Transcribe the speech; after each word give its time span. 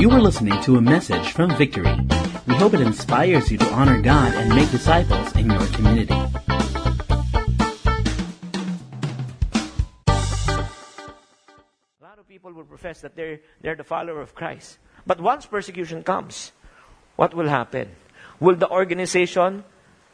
You 0.00 0.08
were 0.08 0.18
listening 0.18 0.56
to 0.62 0.78
a 0.78 0.80
message 0.80 1.32
from 1.32 1.54
Victory. 1.56 1.92
We 2.48 2.54
hope 2.54 2.72
it 2.72 2.80
inspires 2.80 3.52
you 3.52 3.58
to 3.58 3.68
honor 3.68 4.00
God 4.00 4.32
and 4.32 4.48
make 4.48 4.70
disciples 4.70 5.36
in 5.36 5.50
your 5.50 5.66
community. 5.76 6.14
A 6.14 6.30
lot 12.00 12.16
of 12.16 12.26
people 12.26 12.50
will 12.54 12.64
profess 12.64 13.02
that 13.02 13.14
they're, 13.14 13.40
they're 13.60 13.76
the 13.76 13.84
follower 13.84 14.22
of 14.22 14.34
Christ. 14.34 14.78
But 15.06 15.20
once 15.20 15.44
persecution 15.44 16.02
comes, 16.02 16.52
what 17.16 17.34
will 17.34 17.48
happen? 17.48 17.90
Will 18.40 18.56
the 18.56 18.70
organization 18.70 19.64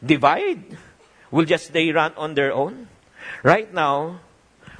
divide? 0.05 0.77
Will 1.31 1.45
just 1.45 1.71
they 1.71 1.91
run 1.91 2.11
on 2.17 2.33
their 2.33 2.51
own? 2.51 2.89
Right 3.41 3.73
now, 3.73 4.19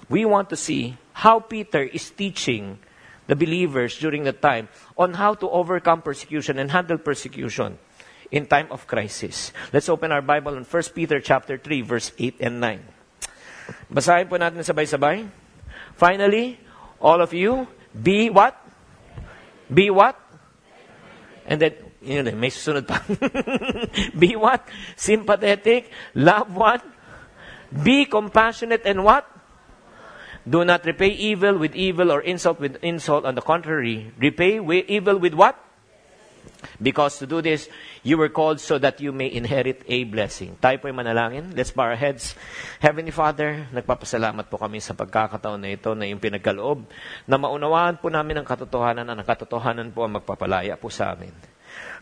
we 0.09 0.25
want 0.25 0.49
to 0.49 0.57
see 0.57 0.97
how 1.13 1.39
Peter 1.39 1.83
is 1.83 2.09
teaching 2.09 2.79
the 3.27 3.35
believers 3.35 3.99
during 3.99 4.23
the 4.23 4.33
time 4.33 4.67
on 4.97 5.13
how 5.13 5.35
to 5.35 5.47
overcome 5.49 6.01
persecution 6.01 6.57
and 6.59 6.71
handle 6.71 6.97
persecution 6.97 7.77
in 8.31 8.45
time 8.45 8.67
of 8.71 8.87
crisis. 8.87 9.51
Let's 9.71 9.87
open 9.87 10.11
our 10.11 10.21
Bible 10.21 10.55
in 10.55 10.63
1 10.63 10.83
Peter 10.95 11.19
chapter 11.19 11.57
3 11.57 11.81
verse 11.81 12.11
8 12.17 12.35
and 12.39 12.59
9. 12.59 12.79
Basahin 13.91 14.27
po 14.27 14.39
natin 14.39 14.63
sabay-sabay. 14.63 15.27
Finally, 15.95 16.59
all 17.03 17.19
of 17.19 17.35
you, 17.35 17.67
be 17.91 18.29
what? 18.31 18.55
Be 19.67 19.91
what? 19.91 20.15
And 21.47 21.59
then, 21.59 21.73
yun 22.03 22.31
may 22.39 22.51
susunod 22.51 22.87
pa. 22.87 23.03
be 24.21 24.35
what? 24.35 24.67
Sympathetic, 24.95 25.91
love 26.15 26.51
what? 26.55 26.83
Be 27.71 28.07
compassionate 28.07 28.83
and 28.87 29.03
what? 29.03 29.27
Do 30.47 30.63
not 30.63 30.87
repay 30.87 31.11
evil 31.11 31.59
with 31.59 31.75
evil 31.75 32.07
or 32.07 32.23
insult 32.23 32.63
with 32.63 32.79
insult. 32.79 33.27
On 33.27 33.35
the 33.35 33.43
contrary, 33.43 34.15
repay 34.15 34.63
evil 34.87 35.19
with 35.19 35.35
what? 35.35 35.59
Because 36.79 37.19
to 37.19 37.27
do 37.27 37.43
this, 37.43 37.67
you 38.01 38.15
were 38.15 38.31
called 38.31 38.63
so 38.63 38.79
that 38.79 39.03
you 39.03 39.11
may 39.11 39.27
inherit 39.27 39.83
a 39.91 40.07
blessing. 40.07 40.55
Tayo 40.57 40.79
po 40.79 40.87
manalangin. 40.89 41.51
Let's 41.51 41.75
bow 41.75 41.91
our 41.91 41.99
heads. 41.99 42.33
Heavenly 42.79 43.11
Father, 43.11 43.67
nagpapasalamat 43.75 44.47
po 44.47 44.55
kami 44.55 44.79
sa 44.79 44.95
pagkakataon 44.95 45.59
na 45.59 45.75
ito 45.75 45.91
na 45.93 46.07
yung 46.07 46.23
pinagkaloob 46.23 46.87
na 47.27 47.35
maunawaan 47.35 47.99
po 47.99 48.07
namin 48.07 48.41
ang 48.41 48.47
katotohanan 48.47 49.03
na 49.03 49.19
ang 49.19 49.27
katotohanan 49.27 49.91
po 49.91 50.07
ang 50.07 50.15
magpapalaya 50.17 50.79
po 50.79 50.87
sa 50.87 51.13
amin. 51.13 51.35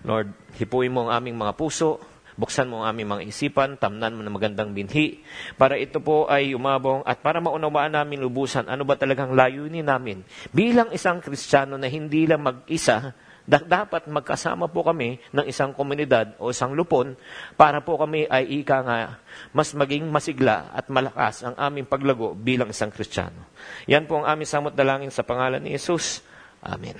Lord, 0.05 0.31
hipuin 0.61 0.93
mo 0.93 1.09
ang 1.09 1.17
aming 1.17 1.35
mga 1.35 1.57
puso, 1.57 1.97
Buksan 2.35 2.67
mo 2.67 2.83
ang 2.83 2.91
aming 2.91 3.15
mga 3.15 3.23
isipan, 3.31 3.79
tamnan 3.79 4.19
mo 4.19 4.21
ng 4.21 4.35
magandang 4.35 4.75
binhi, 4.75 5.23
para 5.55 5.79
ito 5.79 6.03
po 6.03 6.27
ay 6.27 6.51
umabong 6.51 6.99
at 7.07 7.23
para 7.23 7.39
maunawaan 7.39 7.95
namin 7.95 8.19
lubusan 8.19 8.67
ano 8.67 8.83
ba 8.83 8.99
talagang 8.99 9.31
layunin 9.31 9.87
namin. 9.87 10.19
Bilang 10.51 10.91
isang 10.91 11.23
Kristiyano 11.23 11.79
na 11.79 11.87
hindi 11.87 12.27
lang 12.27 12.43
mag-isa, 12.43 13.15
dapat 13.47 14.09
magkasama 14.09 14.67
po 14.67 14.83
kami 14.83 15.21
ng 15.31 15.45
isang 15.45 15.71
komunidad 15.71 16.33
o 16.41 16.49
isang 16.49 16.73
lupon 16.73 17.13
para 17.53 17.79
po 17.79 17.95
kami 17.95 18.25
ay 18.25 18.65
ika 18.65 18.81
nga 18.81 19.21
mas 19.53 19.69
maging 19.71 20.09
masigla 20.09 20.73
at 20.73 20.89
malakas 20.89 21.45
ang 21.45 21.53
aming 21.55 21.85
paglago 21.85 22.33
bilang 22.33 22.67
isang 22.67 22.89
Kristiyano. 22.89 23.53
Yan 23.85 24.09
po 24.09 24.19
ang 24.19 24.27
aming 24.27 24.49
samot 24.49 24.73
dalangin 24.73 25.13
sa 25.13 25.23
pangalan 25.23 25.61
ni 25.61 25.77
Jesus. 25.77 26.25
Amen. 26.65 26.97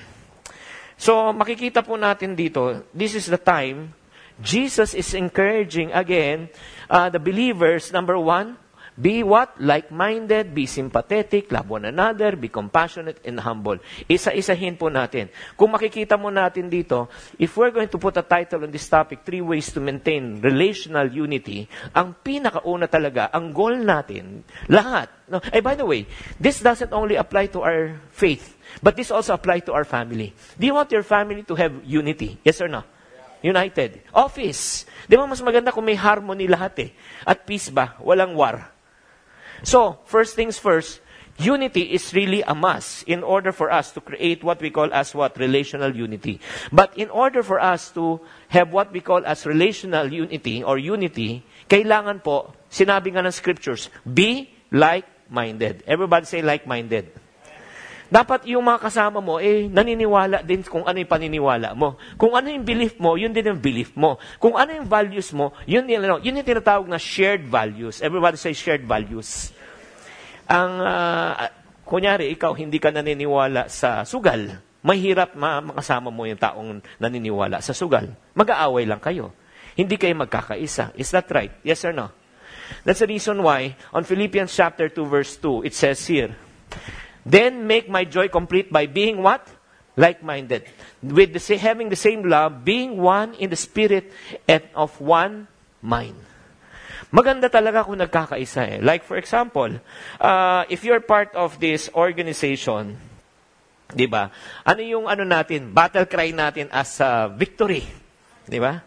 So, 0.95 1.35
makikita 1.35 1.83
po 1.83 1.99
natin 1.99 2.39
dito, 2.39 2.87
this 2.95 3.19
is 3.19 3.27
the 3.27 3.41
time 3.41 3.91
Jesus 4.41 4.93
is 4.93 5.13
encouraging 5.13 5.91
again 5.95 6.49
uh, 6.89 7.09
the 7.09 7.19
believers, 7.19 7.91
number 7.91 8.19
one, 8.19 8.57
be 8.95 9.23
what? 9.27 9.59
Like-minded, 9.59 10.55
be 10.55 10.65
sympathetic, 10.65 11.51
love 11.51 11.67
one 11.67 11.83
another, 11.83 12.35
be 12.39 12.47
compassionate 12.47 13.19
and 13.27 13.39
humble. 13.43 13.75
Isa-isahin 14.07 14.79
po 14.79 14.87
natin. 14.87 15.27
Kung 15.59 15.75
makikita 15.75 16.15
mo 16.15 16.31
natin 16.31 16.71
dito, 16.71 17.11
if 17.35 17.51
we're 17.59 17.75
going 17.75 17.91
to 17.91 17.99
put 17.99 18.15
a 18.15 18.23
title 18.23 18.63
on 18.63 18.71
this 18.71 18.87
topic, 18.87 19.27
three 19.27 19.43
ways 19.43 19.67
to 19.75 19.83
maintain 19.83 20.39
relational 20.39 21.11
unity, 21.11 21.67
ang 21.91 22.15
pinakauna 22.23 22.87
talaga, 22.87 23.27
ang 23.35 23.51
goal 23.51 23.75
natin, 23.75 24.47
lahat. 24.71 25.11
No? 25.27 25.43
Hey, 25.43 25.59
by 25.59 25.75
the 25.75 25.83
way, 25.83 26.07
this 26.39 26.63
doesn't 26.63 26.95
only 26.95 27.19
apply 27.19 27.51
to 27.51 27.67
our 27.67 27.99
faith, 28.15 28.55
but 28.79 28.95
this 28.95 29.11
also 29.11 29.35
apply 29.35 29.59
to 29.67 29.75
our 29.75 29.83
family. 29.83 30.31
Do 30.55 30.63
you 30.63 30.73
want 30.73 30.95
your 30.95 31.03
family 31.03 31.43
to 31.43 31.55
have 31.59 31.83
unity? 31.83 32.39
Yes 32.47 32.63
or 32.63 32.71
no? 32.71 32.94
United. 33.41 34.03
Office. 34.13 34.85
Di 35.07 35.15
ba 35.15 35.25
mas 35.25 35.41
maganda 35.41 35.73
kung 35.73 35.85
may 35.85 35.97
harmony 35.97 36.47
lahat 36.47 36.73
eh. 36.79 36.89
At 37.25 37.43
peace 37.43 37.71
ba? 37.71 37.97
Walang 37.99 38.35
war. 38.35 38.63
So, 39.63 39.99
first 40.05 40.35
things 40.35 40.59
first, 40.59 41.01
unity 41.39 41.91
is 41.95 42.13
really 42.13 42.43
a 42.43 42.55
must 42.55 43.03
in 43.07 43.23
order 43.23 43.51
for 43.51 43.71
us 43.71 43.91
to 43.91 43.99
create 44.01 44.43
what 44.43 44.61
we 44.61 44.69
call 44.69 44.91
as 44.93 45.15
what? 45.15 45.37
Relational 45.37 45.95
unity. 45.95 46.39
But 46.71 46.95
in 46.97 47.09
order 47.09 47.43
for 47.43 47.59
us 47.59 47.91
to 47.97 48.21
have 48.49 48.71
what 48.71 48.91
we 48.91 49.01
call 49.01 49.25
as 49.25 49.45
relational 49.45 50.11
unity 50.11 50.63
or 50.63 50.77
unity, 50.77 51.43
kailangan 51.69 52.23
po, 52.23 52.53
sinabi 52.71 53.15
nga 53.15 53.25
ng 53.25 53.35
scriptures, 53.35 53.89
be 54.05 54.51
like-minded. 54.71 55.83
Everybody 55.87 56.25
say 56.25 56.41
like-minded. 56.41 57.24
Dapat 58.15 58.47
yung 58.47 58.63
mga 58.63 58.79
kasama 58.79 59.19
mo, 59.19 59.43
eh, 59.43 59.67
naniniwala 59.67 60.39
din 60.39 60.63
kung 60.63 60.87
ano 60.87 60.95
yung 60.95 61.11
paniniwala 61.11 61.75
mo. 61.75 61.99
Kung 62.15 62.31
ano 62.31 62.47
yung 62.47 62.63
belief 62.63 62.95
mo, 62.95 63.19
yun 63.19 63.35
din 63.35 63.51
yung 63.51 63.59
belief 63.59 63.91
mo. 63.91 64.15
Kung 64.39 64.55
ano 64.55 64.71
yung 64.71 64.87
values 64.87 65.35
mo, 65.35 65.51
yun, 65.67 65.83
yun, 65.83 65.99
yun, 65.99 66.23
yun 66.23 66.39
yung 66.39 66.47
tinatawag 66.47 66.87
na 66.87 66.95
shared 66.95 67.43
values. 67.43 67.99
Everybody 67.99 68.39
say 68.39 68.55
shared 68.55 68.87
values. 68.87 69.51
Ang, 70.47 70.79
uh, 70.79 71.51
kunyari, 71.83 72.31
ikaw 72.31 72.55
hindi 72.55 72.79
ka 72.79 72.95
naniniwala 72.95 73.67
sa 73.67 74.07
sugal. 74.07 74.63
Mahirap 74.79 75.35
ma 75.35 75.59
makasama 75.59 76.07
mo 76.07 76.23
yung 76.23 76.39
taong 76.39 76.79
naniniwala 77.03 77.59
sa 77.59 77.75
sugal. 77.75 78.15
Mag-aaway 78.31 78.87
lang 78.87 79.03
kayo. 79.03 79.35
Hindi 79.75 79.99
kayo 79.99 80.15
magkakaisa. 80.15 80.95
Is 80.95 81.11
that 81.11 81.27
right? 81.35 81.51
Yes 81.67 81.83
or 81.83 81.91
no? 81.91 82.15
That's 82.87 83.03
the 83.03 83.11
reason 83.11 83.43
why 83.43 83.75
on 83.91 84.07
Philippians 84.07 84.55
chapter 84.55 84.87
2 84.87 85.03
verse 85.03 85.35
2, 85.35 85.67
it 85.67 85.75
says 85.75 85.99
here, 86.07 86.31
Then 87.25 87.65
make 87.65 87.89
my 87.89 88.05
joy 88.05 88.29
complete 88.29 88.69
by 88.69 88.85
being 88.85 89.25
what? 89.25 89.49
Like-minded. 89.97 90.69
With 91.01 91.33
the, 91.33 91.41
having 91.57 91.89
the 91.89 91.97
same 91.97 92.29
love, 92.29 92.63
being 92.63 93.01
one 93.01 93.33
in 93.41 93.49
the 93.49 93.57
spirit 93.57 94.13
and 94.47 94.61
of 94.77 94.93
one 95.01 95.49
mind. 95.81 96.21
Maganda 97.09 97.49
talaga 97.49 97.81
kung 97.81 97.97
nagkakaisa 97.97 98.77
eh. 98.77 98.77
Like 98.83 99.01
for 99.01 99.17
example, 99.17 99.81
uh, 100.21 100.63
if 100.69 100.85
you're 100.85 101.01
part 101.01 101.33
of 101.33 101.57
this 101.57 101.89
organization, 101.95 102.99
di 103.89 104.05
ba? 104.05 104.29
Ano 104.67 104.81
yung 104.85 105.05
ano 105.09 105.25
natin, 105.25 105.73
battle 105.73 106.05
cry 106.05 106.29
natin 106.29 106.69
as 106.69 107.01
uh, 107.01 107.31
victory? 107.33 107.81
Di 108.45 108.59
ba? 108.61 108.83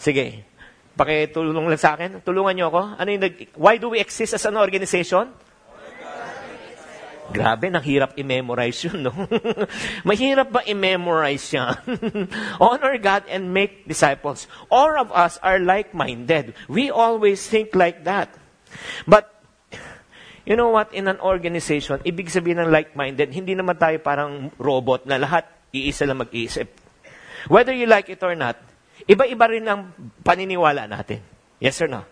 Sige. 0.00 0.48
Pakitulong 0.96 1.68
lang 1.68 1.80
sa 1.80 1.96
akin. 1.98 2.24
Tulungan 2.24 2.54
niyo 2.56 2.66
ako. 2.72 2.82
Ano 2.96 3.08
yung, 3.08 3.22
why 3.56 3.76
do 3.76 3.92
we 3.92 4.00
exist 4.00 4.36
as 4.36 4.44
an 4.48 4.56
organization? 4.56 5.32
Grabe, 7.30 7.70
nang 7.70 7.86
hirap 7.86 8.18
i-memorize 8.18 8.90
yun, 8.90 9.06
no? 9.06 9.14
Mahirap 10.08 10.50
ba 10.50 10.60
i-memorize 10.66 11.46
yan? 11.54 11.78
Honor 12.62 12.98
God 12.98 13.22
and 13.30 13.54
make 13.54 13.86
disciples. 13.86 14.50
All 14.66 14.98
of 14.98 15.14
us 15.14 15.38
are 15.38 15.62
like-minded. 15.62 16.58
We 16.66 16.90
always 16.90 17.46
think 17.46 17.78
like 17.78 18.02
that. 18.02 18.34
But, 19.06 19.30
you 20.42 20.58
know 20.58 20.74
what? 20.74 20.90
In 20.90 21.06
an 21.06 21.22
organization, 21.22 22.02
ibig 22.02 22.34
sabihin 22.34 22.66
ng 22.66 22.70
like-minded, 22.74 23.30
hindi 23.30 23.54
naman 23.54 23.78
tayo 23.78 24.02
parang 24.02 24.50
robot 24.58 25.06
na 25.06 25.22
lahat 25.22 25.46
iisa 25.70 26.10
lang 26.10 26.18
mag-iisip. 26.18 26.66
Whether 27.46 27.72
you 27.72 27.86
like 27.86 28.10
it 28.10 28.20
or 28.26 28.34
not, 28.34 28.58
iba-iba 29.06 29.46
rin 29.46 29.70
ang 29.70 29.94
paniniwala 30.26 30.90
natin. 30.90 31.22
Yes 31.62 31.78
or 31.78 31.86
no? 31.86 32.02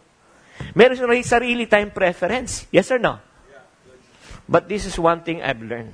Meron 0.78 1.10
rin 1.10 1.26
sarili 1.26 1.66
tayong 1.66 1.90
preference. 1.90 2.70
Yes 2.70 2.90
or 2.94 3.02
no? 3.02 3.27
But 4.48 4.68
this 4.68 4.86
is 4.88 4.98
one 4.98 5.20
thing 5.20 5.42
I've 5.42 5.60
learned. 5.60 5.92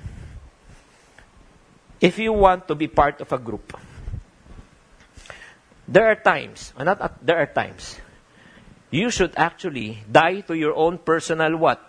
If 2.01 2.18
you 2.18 2.33
want 2.33 2.68
to 2.68 2.74
be 2.74 2.86
part 2.86 3.21
of 3.21 3.33
a 3.33 3.39
group, 3.39 3.74
there 5.89 6.06
are 6.06 6.15
times, 6.15 6.72
not 6.78 7.01
at, 7.01 7.18
there 7.24 7.39
are 7.39 7.51
times, 7.51 7.98
you 8.91 9.10
should 9.10 9.34
actually 9.36 9.98
die 10.10 10.41
to 10.47 10.54
your 10.54 10.74
own 10.74 10.98
personal 10.98 11.56
what? 11.56 11.83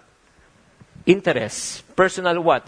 Interests, 1.06 1.82
personal 1.96 2.42
what? 2.42 2.66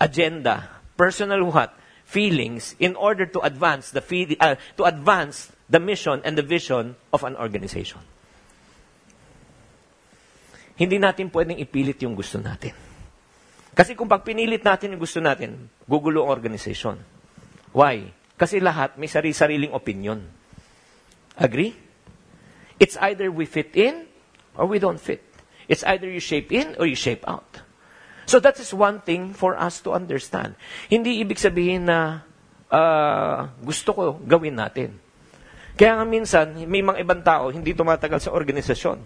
Agenda, 0.00 0.68
personal 0.96 1.44
what? 1.44 1.76
Feelings 2.04 2.74
in 2.78 2.96
order 2.96 3.26
to 3.26 3.40
advance 3.40 3.90
the 3.90 4.00
uh, 4.40 4.54
to 4.78 4.84
advance 4.84 5.50
the 5.68 5.80
mission 5.80 6.22
and 6.24 6.38
the 6.38 6.46
vision 6.46 6.94
of 7.12 7.24
an 7.24 7.34
organization. 7.34 7.98
Hindi 10.78 11.02
natin 11.02 11.34
pwedeng 11.34 11.58
ipilit 11.58 11.98
yung 12.06 12.14
gusto 12.14 12.38
natin. 12.38 12.85
Kasi 13.76 13.92
kung 13.92 14.08
pag 14.08 14.24
pinilit 14.24 14.64
natin 14.64 14.96
yung 14.96 15.02
gusto 15.04 15.20
natin, 15.20 15.68
gugulo 15.84 16.24
ang 16.24 16.32
organization. 16.32 16.96
Why? 17.76 18.08
Kasi 18.40 18.56
lahat 18.56 18.96
may 18.96 19.04
sarili-sariling 19.04 19.76
opinion. 19.76 20.24
Agree? 21.36 21.76
It's 22.80 22.96
either 23.04 23.28
we 23.28 23.44
fit 23.44 23.76
in 23.76 24.08
or 24.56 24.64
we 24.64 24.80
don't 24.80 24.96
fit. 24.96 25.20
It's 25.68 25.84
either 25.84 26.08
you 26.08 26.24
shape 26.24 26.48
in 26.56 26.72
or 26.80 26.88
you 26.88 26.96
shape 26.96 27.20
out. 27.28 27.60
So 28.24 28.40
that 28.40 28.56
is 28.56 28.72
one 28.72 29.04
thing 29.04 29.36
for 29.36 29.60
us 29.60 29.84
to 29.84 29.92
understand. 29.92 30.56
Hindi 30.88 31.20
ibig 31.20 31.36
sabihin 31.36 31.86
na 31.86 32.24
uh, 32.72 33.52
gusto 33.60 33.92
ko 33.92 34.02
gawin 34.24 34.56
natin. 34.56 34.96
Kaya 35.76 36.00
nga 36.00 36.06
minsan, 36.08 36.56
may 36.64 36.80
mga 36.80 37.04
ibang 37.04 37.20
tao 37.20 37.52
hindi 37.52 37.76
tumatagal 37.76 38.24
sa 38.24 38.32
organisasyon. 38.32 38.98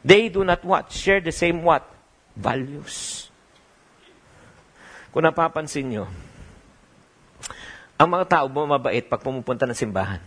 They 0.00 0.32
do 0.32 0.42
not 0.48 0.64
what? 0.64 0.88
Share 0.88 1.20
the 1.20 1.34
same 1.34 1.60
what? 1.60 1.84
Values. 2.32 3.25
Kung 5.16 5.24
napapansin 5.24 5.88
nyo, 5.88 6.04
ang 7.96 8.08
mga 8.12 8.36
tao 8.36 8.52
bumabait 8.52 9.00
pag 9.00 9.24
pumupunta 9.24 9.64
ng 9.64 9.72
simbahan. 9.72 10.20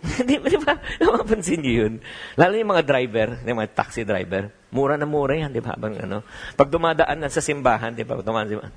di, 0.24 0.40
di 0.40 0.56
ba? 0.56 0.80
Napapansin 1.04 1.60
nyo 1.60 1.72
yun? 1.84 1.94
Lalo 2.32 2.56
yung 2.56 2.72
mga 2.72 2.80
driver, 2.80 3.44
yung 3.44 3.60
mga 3.60 3.76
taxi 3.76 4.08
driver, 4.08 4.48
mura 4.72 4.96
na 4.96 5.04
mura 5.04 5.36
yan, 5.36 5.52
di 5.52 5.60
ba? 5.60 5.76
Bang, 5.76 6.00
ano? 6.00 6.24
Pag 6.56 6.72
dumadaan 6.72 7.20
na 7.20 7.28
sa 7.28 7.44
simbahan, 7.44 7.92
di 7.92 8.08
ba? 8.08 8.24
Dumadaan, 8.24 8.48
di 8.48 8.56
ba? 8.56 8.72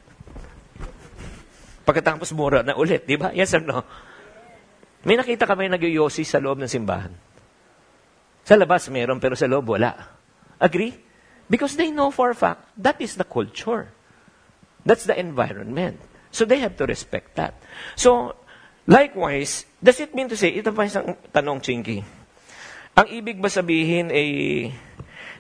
Pagkatapos 1.87 2.35
mura 2.35 2.59
na 2.67 2.75
ulit, 2.75 3.07
di 3.07 3.15
ba? 3.15 3.31
Yes 3.31 3.55
or 3.55 3.63
no? 3.63 3.87
May 5.07 5.15
nakita 5.15 5.47
kami 5.47 5.71
nagyoyosi 5.71 6.27
sa 6.27 6.43
loob 6.43 6.59
ng 6.59 6.67
simbahan. 6.67 7.15
Sa 8.43 8.59
labas 8.59 8.91
meron, 8.91 9.23
pero 9.23 9.39
sa 9.39 9.47
loob 9.47 9.71
wala. 9.71 9.95
Agree? 10.59 10.91
Because 11.47 11.79
they 11.79 11.95
know 11.95 12.11
for 12.11 12.27
a 12.27 12.35
fact, 12.35 12.75
that 12.75 12.99
is 12.99 13.15
the 13.15 13.23
culture. 13.23 13.95
That's 14.87 15.03
the 15.03 15.19
environment. 15.19 15.99
So 16.31 16.47
they 16.47 16.63
have 16.63 16.79
to 16.79 16.87
respect 16.87 17.35
that. 17.35 17.59
So, 17.99 18.39
likewise, 18.87 19.67
does 19.83 19.99
it 19.99 20.15
mean 20.15 20.31
to 20.31 20.39
say, 20.39 20.55
ito 20.55 20.71
pa 20.71 20.87
isang 20.87 21.19
tanong, 21.35 21.59
Chinky. 21.59 21.99
Ang 22.95 23.07
ibig 23.11 23.43
ba 23.43 23.51
sabihin 23.51 24.09
ay 24.09 24.29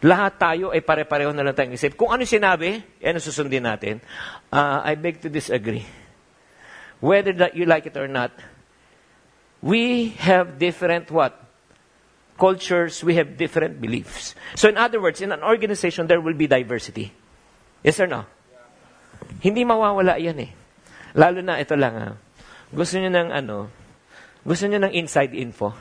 lahat 0.03 0.37
tayo 0.37 0.75
ay 0.75 0.83
pare-pareho 0.83 1.31
na 1.31 1.47
lang 1.47 1.55
tayong 1.55 1.73
isip. 1.79 1.95
Kung 1.95 2.11
ano 2.11 2.27
sinabi, 2.27 2.83
yan 2.99 3.17
susundin 3.23 3.65
natin. 3.65 4.03
Uh, 4.51 4.83
I 4.83 4.99
beg 4.99 5.23
to 5.23 5.31
disagree. 5.31 5.87
Whether 6.99 7.33
that 7.41 7.55
you 7.55 7.65
like 7.65 7.87
it 7.87 7.97
or 7.97 8.11
not, 8.11 8.35
we 9.63 10.13
have 10.21 10.59
different 10.59 11.09
what? 11.09 11.33
Cultures, 12.37 13.01
we 13.01 13.17
have 13.17 13.41
different 13.41 13.81
beliefs. 13.81 14.37
So 14.53 14.69
in 14.69 14.77
other 14.77 15.01
words, 15.01 15.23
in 15.23 15.33
an 15.33 15.41
organization, 15.41 16.05
there 16.05 16.21
will 16.21 16.37
be 16.37 16.45
diversity. 16.45 17.09
Yes 17.81 17.97
or 17.97 18.05
no? 18.05 18.29
Hindi 19.41 19.61
mawawala 19.65 20.17
yan 20.17 20.37
eh. 20.41 20.51
Lalo 21.17 21.41
na, 21.41 21.61
ito 21.61 21.73
lang 21.77 21.95
ha. 21.97 22.09
Gusto 22.73 22.99
nyo 22.99 23.09
ng 23.09 23.29
ano, 23.31 23.57
gusto 24.43 24.67
nyo 24.67 24.79
ng 24.83 24.93
inside 24.95 25.33
info. 25.35 25.71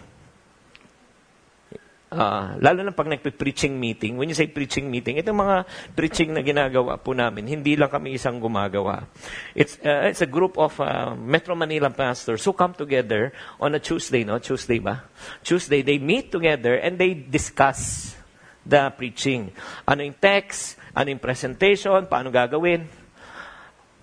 Uh, 2.07 2.55
lalo 2.63 2.87
na 2.87 2.95
pag 2.95 3.11
nagpe-preaching 3.11 3.75
meeting, 3.75 4.15
when 4.15 4.31
you 4.31 4.39
say 4.39 4.47
preaching 4.47 4.87
meeting, 4.87 5.19
itong 5.19 5.43
mga 5.43 5.67
preaching 5.99 6.31
na 6.31 6.41
ginagawa 6.41 6.97
po 7.03 7.13
namin, 7.13 7.51
hindi 7.51 7.75
lang 7.75 7.91
kami 7.91 8.15
isang 8.15 8.39
gumagawa. 8.39 9.11
It's, 9.59 9.77
uh, 9.83 10.07
it's 10.07 10.23
a 10.23 10.31
group 10.31 10.55
of 10.57 10.79
uh, 10.79 11.19
Metro 11.19 11.59
Manila 11.59 11.91
pastors 11.91 12.47
who 12.47 12.55
come 12.55 12.79
together 12.79 13.35
on 13.59 13.75
a 13.75 13.83
Tuesday, 13.83 14.23
no? 14.23 14.39
Tuesday 14.39 14.79
ba? 14.79 15.03
Tuesday, 15.43 15.83
they 15.83 15.99
meet 15.99 16.31
together 16.31 16.79
and 16.79 16.95
they 16.97 17.13
discuss 17.13 18.15
the 18.63 18.89
preaching. 18.95 19.51
Ano 19.85 20.07
yung 20.07 20.17
text, 20.17 20.79
ano 20.95 21.11
yung 21.11 21.21
presentation, 21.21 22.07
paano 22.07 22.31
gagawin. 22.31 23.06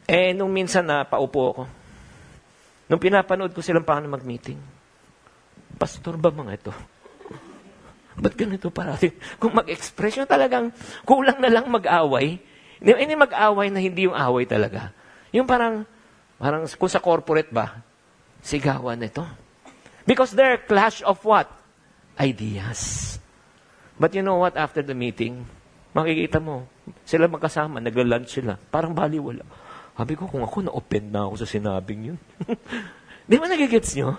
Eh, 0.03 0.35
nung 0.35 0.51
minsan 0.51 0.83
na 0.83 1.07
paupo 1.07 1.55
ako, 1.55 1.63
nung 2.91 2.99
pinapanood 2.99 3.55
ko 3.55 3.63
silang 3.63 3.87
paano 3.87 4.11
mag-meeting, 4.11 4.59
pastor 5.79 6.19
ba 6.19 6.27
mga 6.27 6.51
ito? 6.59 6.73
Ba't 8.13 8.35
ganito 8.37 8.69
parati? 8.69 9.09
Kung 9.41 9.57
mag-express 9.57 10.21
nyo 10.21 10.25
talagang 10.29 10.69
kulang 11.07 11.39
na 11.41 11.49
lang 11.49 11.65
mag-away, 11.71 12.37
hindi 12.83 13.15
mag-away 13.15 13.71
na 13.71 13.79
hindi 13.79 14.05
yung 14.05 14.13
away 14.13 14.45
talaga. 14.45 14.91
Yung 15.33 15.47
parang, 15.47 15.87
parang 16.37 16.67
kung 16.67 16.91
sa 16.91 17.01
corporate 17.01 17.49
ba, 17.49 17.81
sigawan 18.43 18.99
nito. 18.99 19.23
Because 20.03 20.35
they're 20.35 20.59
clash 20.61 20.99
of 21.01 21.23
what? 21.23 21.47
Ideas. 22.19 23.15
But 23.95 24.13
you 24.13 24.21
know 24.21 24.37
what? 24.37 24.59
After 24.59 24.83
the 24.83 24.93
meeting, 24.93 25.47
makikita 25.95 26.43
mo, 26.43 26.67
sila 27.07 27.31
magkasama, 27.31 27.79
nagla-lunch 27.79 28.29
sila. 28.29 28.59
Parang 28.59 28.91
baliwala. 28.91 29.47
Sabi 29.93 30.17
ko, 30.17 30.25
kung 30.25 30.41
ako 30.41 30.65
na-offend 30.65 31.13
na 31.13 31.29
ako 31.29 31.45
sa 31.45 31.47
sinabing 31.47 32.13
yun. 32.13 32.19
Di 33.29 33.37
ba 33.37 33.45
nagigets 33.45 33.93
nyo? 33.93 34.17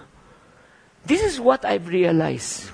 This 1.05 1.21
is 1.21 1.37
what 1.43 1.67
I've 1.67 1.91
realized. 1.91 2.71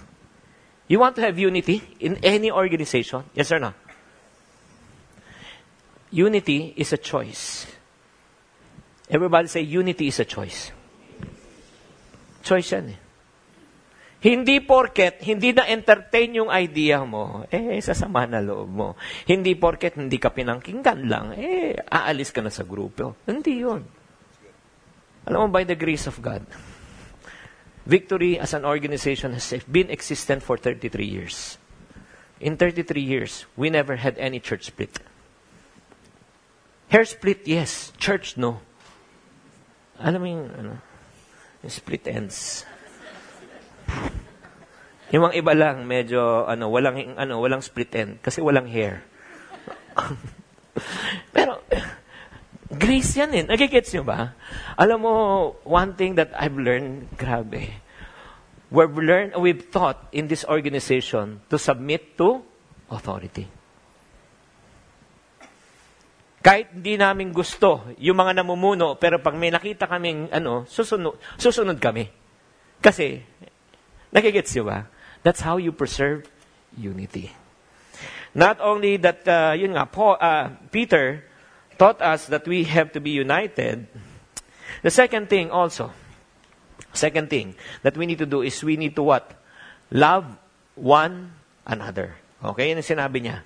You 0.87 1.00
want 1.00 1.17
to 1.17 1.23
have 1.23 1.38
unity 1.38 1.82
in 1.99 2.20
any 2.23 2.50
organization? 2.50 3.25
Yes 3.35 3.50
or 3.50 3.58
no? 3.58 3.73
Unity 6.11 6.75
is 6.76 6.93
a 6.93 6.99
choice. 6.99 7.67
Everybody 9.08 9.49
say, 9.49 9.62
unity 9.62 10.08
is 10.08 10.19
a 10.20 10.26
choice. 10.26 10.70
Choice 12.43 12.73
yan 12.73 12.94
eh. 12.94 13.00
Hindi 14.20 14.61
porket, 14.61 15.25
hindi 15.25 15.56
na-entertain 15.56 16.44
yung 16.44 16.52
idea 16.52 17.00
mo, 17.08 17.49
eh, 17.49 17.81
sasama 17.81 18.28
na 18.28 18.44
loob 18.44 18.69
mo. 18.69 18.88
Hindi 19.25 19.56
porket, 19.56 19.96
hindi 19.96 20.20
ka 20.20 20.28
pinangkinggan 20.28 21.08
lang, 21.08 21.32
eh, 21.40 21.81
aalis 21.88 22.28
ka 22.28 22.44
na 22.44 22.52
sa 22.52 22.69
grupo. 22.69 23.17
Hindi 23.25 23.64
yun. 23.64 23.81
Alam 25.25 25.49
mo, 25.49 25.49
by 25.49 25.64
the 25.64 25.76
grace 25.76 26.05
of 26.05 26.20
God, 26.20 26.44
Victory 27.88 28.38
as 28.38 28.52
an 28.52 28.69
organization 28.69 29.32
has 29.32 29.56
been 29.64 29.88
existent 29.90 30.44
for 30.44 30.61
33 30.61 31.05
years. 31.05 31.56
In 32.40 32.56
33 32.56 33.00
years, 33.00 33.46
we 33.56 33.69
never 33.69 33.96
had 33.96 34.16
any 34.20 34.40
church 34.40 34.69
split. 34.69 35.00
Hair 36.88 37.05
split, 37.05 37.46
yes. 37.46 37.93
Church, 37.96 38.37
no. 38.37 38.61
Alam 40.00 40.20
mo 40.20 40.26
yung, 40.28 40.46
ano, 40.56 40.73
yung 41.62 41.73
split 41.73 42.05
ends. 42.08 42.64
Yung 45.10 45.26
mga 45.26 45.36
iba 45.38 45.52
lang, 45.58 45.76
medyo, 45.86 46.46
ano, 46.46 46.70
walang, 46.70 47.18
ano, 47.18 47.42
walang 47.42 47.62
split 47.62 47.90
end. 47.98 48.12
Kasi 48.22 48.38
walang 48.38 48.70
hair. 48.70 49.02
Pero, 51.34 51.58
Grace 52.70 53.18
yan 53.18 53.34
eh. 53.34 53.42
Nagigets 53.42 53.90
nyo 53.98 54.06
ba? 54.06 54.38
Alam 54.78 54.98
mo, 55.02 55.14
one 55.66 55.90
thing 55.98 56.14
that 56.14 56.30
I've 56.38 56.54
learned, 56.54 57.10
grabe, 57.18 57.66
we've 58.70 58.94
learned, 58.94 59.34
we've 59.42 59.66
taught 59.74 60.06
in 60.14 60.30
this 60.30 60.46
organization 60.46 61.42
to 61.50 61.58
submit 61.58 62.14
to 62.14 62.46
authority. 62.86 63.50
Kahit 66.40 66.70
hindi 66.70 66.94
namin 66.94 67.34
gusto 67.34 67.90
yung 67.98 68.22
mga 68.22 68.38
namumuno, 68.38 68.94
pero 68.94 69.18
pag 69.18 69.35
may 69.35 69.50
nakita 69.50 69.90
kaming 69.90 70.30
ano, 70.30 70.62
susunod, 70.70 71.18
susunod 71.42 71.76
kami. 71.82 72.06
Kasi, 72.78 73.18
nagigets 74.14 74.54
nyo 74.54 74.64
ba? 74.70 74.87
That's 75.22 75.40
how 75.40 75.56
you 75.56 75.72
preserve 75.72 76.30
unity. 76.76 77.32
Not 78.34 78.60
only 78.60 78.96
that, 78.98 79.26
uh, 79.26 79.54
yun 79.58 79.74
nga, 79.74 79.86
Paul, 79.86 80.16
uh, 80.20 80.54
Peter, 80.70 81.24
taught 81.78 82.00
us 82.00 82.26
that 82.26 82.46
we 82.46 82.64
have 82.64 82.92
to 82.92 83.00
be 83.00 83.10
united. 83.10 83.86
The 84.82 84.90
second 84.90 85.28
thing 85.28 85.50
also, 85.50 85.90
second 86.92 87.28
thing 87.28 87.54
that 87.82 87.96
we 87.96 88.06
need 88.06 88.18
to 88.18 88.26
do 88.26 88.42
is 88.42 88.62
we 88.62 88.76
need 88.76 88.94
to 88.96 89.02
what? 89.02 89.34
Love 89.90 90.26
one 90.76 91.32
another. 91.66 92.14
Okay? 92.44 92.70
Yan 92.70 92.78
ang 92.78 92.86
sinabi 92.86 93.18
niya. 93.24 93.42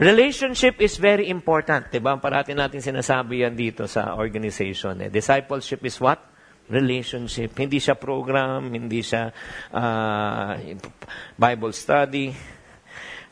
Relationship 0.00 0.80
is 0.80 0.96
very 0.96 1.28
important. 1.28 1.92
Diba? 1.92 2.16
Parati 2.16 2.56
natin 2.56 2.80
sinasabi 2.80 3.44
yan 3.44 3.54
dito 3.54 3.84
sa 3.84 4.16
organization. 4.16 4.98
Eh. 5.04 5.08
Discipleship 5.12 5.84
is 5.84 6.00
what? 6.00 6.31
Relationship. 6.70 7.58
Hindi 7.58 7.78
siya 7.82 7.98
program, 7.98 8.70
hindi 8.72 9.02
siya 9.02 9.32
uh, 9.74 10.52
Bible 11.38 11.72
study. 11.74 12.32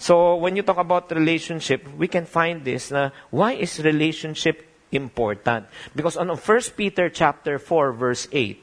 So, 0.00 0.40
when 0.40 0.56
you 0.56 0.64
talk 0.64 0.80
about 0.80 1.12
relationship, 1.12 1.84
we 1.92 2.08
can 2.08 2.24
find 2.24 2.64
this 2.64 2.88
na 2.88 3.12
why 3.28 3.52
is 3.52 3.76
relationship 3.84 4.64
important? 4.88 5.68
Because 5.92 6.16
on 6.16 6.32
1 6.32 6.40
Peter 6.72 7.12
chapter 7.12 7.60
4 7.60 7.92
verse 7.92 8.24
8, 8.32 8.56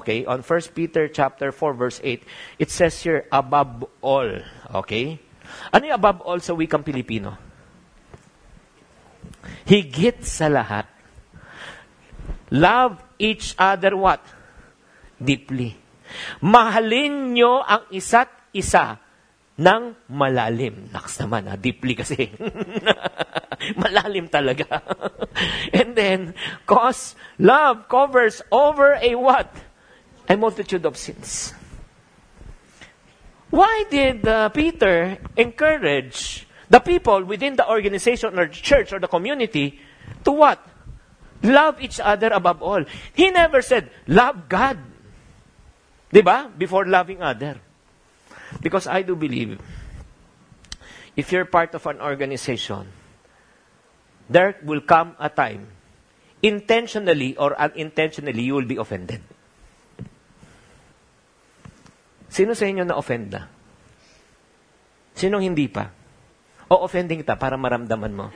okay, 0.00 0.24
on 0.24 0.40
1 0.40 0.72
Peter 0.72 1.04
chapter 1.08 1.52
4 1.52 1.74
verse 1.74 2.00
8, 2.02 2.24
it 2.58 2.70
says 2.72 2.96
here, 3.04 3.28
above 3.28 3.84
all, 4.00 4.40
okay? 4.80 5.20
Ano 5.68 5.84
yung 5.84 6.00
above 6.00 6.24
all 6.24 6.40
sa 6.40 6.56
wikang 6.56 6.80
Pilipino? 6.80 7.36
Higit 9.68 10.24
sa 10.24 10.48
lahat. 10.48 10.93
Love 12.54 13.02
each 13.18 13.58
other 13.58 13.98
what? 13.98 14.22
Deeply. 15.18 15.74
Mahalin 16.38 17.34
nyo 17.34 17.58
ang 17.66 17.90
isa't 17.90 18.30
isa 18.54 19.02
ng 19.58 19.94
malalim. 20.10 20.90
Naks 20.94 21.18
naman, 21.18 21.50
ha? 21.50 21.58
deeply 21.58 21.98
kasi. 21.98 22.30
malalim 23.82 24.30
talaga. 24.30 24.82
And 25.78 25.98
then, 25.98 26.34
cause 26.66 27.18
love 27.42 27.90
covers 27.90 28.42
over 28.54 28.98
a 29.02 29.14
what? 29.18 29.50
A 30.30 30.38
multitude 30.38 30.86
of 30.86 30.94
sins. 30.94 31.54
Why 33.50 33.86
did 33.90 34.26
uh, 34.26 34.48
Peter 34.50 35.18
encourage 35.36 36.46
the 36.70 36.80
people 36.80 37.22
within 37.22 37.54
the 37.54 37.66
organization 37.66 38.34
or 38.34 38.46
the 38.46 38.54
church 38.54 38.90
or 38.92 38.98
the 38.98 39.06
community 39.06 39.78
to 40.22 40.32
what? 40.32 40.58
Love 41.44 41.76
each 41.84 42.00
other 42.00 42.32
above 42.32 42.64
all. 42.64 42.82
He 43.12 43.28
never 43.28 43.60
said, 43.60 43.92
love 44.08 44.48
God. 44.48 44.80
Di 46.08 46.24
ba? 46.24 46.48
Before 46.48 46.88
loving 46.88 47.20
other. 47.20 47.60
Because 48.64 48.88
I 48.88 49.04
do 49.04 49.12
believe, 49.12 49.60
if 51.16 51.28
you're 51.28 51.44
part 51.44 51.76
of 51.76 51.84
an 51.84 52.00
organization, 52.00 52.88
there 54.30 54.56
will 54.64 54.80
come 54.80 55.14
a 55.20 55.28
time, 55.28 55.68
intentionally 56.40 57.36
or 57.36 57.52
unintentionally, 57.60 58.40
you 58.40 58.54
will 58.56 58.68
be 58.68 58.80
offended. 58.80 59.20
Sino 62.32 62.56
sa 62.56 62.66
inyo 62.66 62.82
na-offend 62.88 63.26
na? 63.30 63.46
Sinong 65.14 65.44
hindi 65.44 65.70
pa? 65.70 65.92
O 66.66 66.82
offending 66.82 67.22
kita 67.22 67.38
para 67.38 67.54
maramdaman 67.54 68.10
mo. 68.10 68.26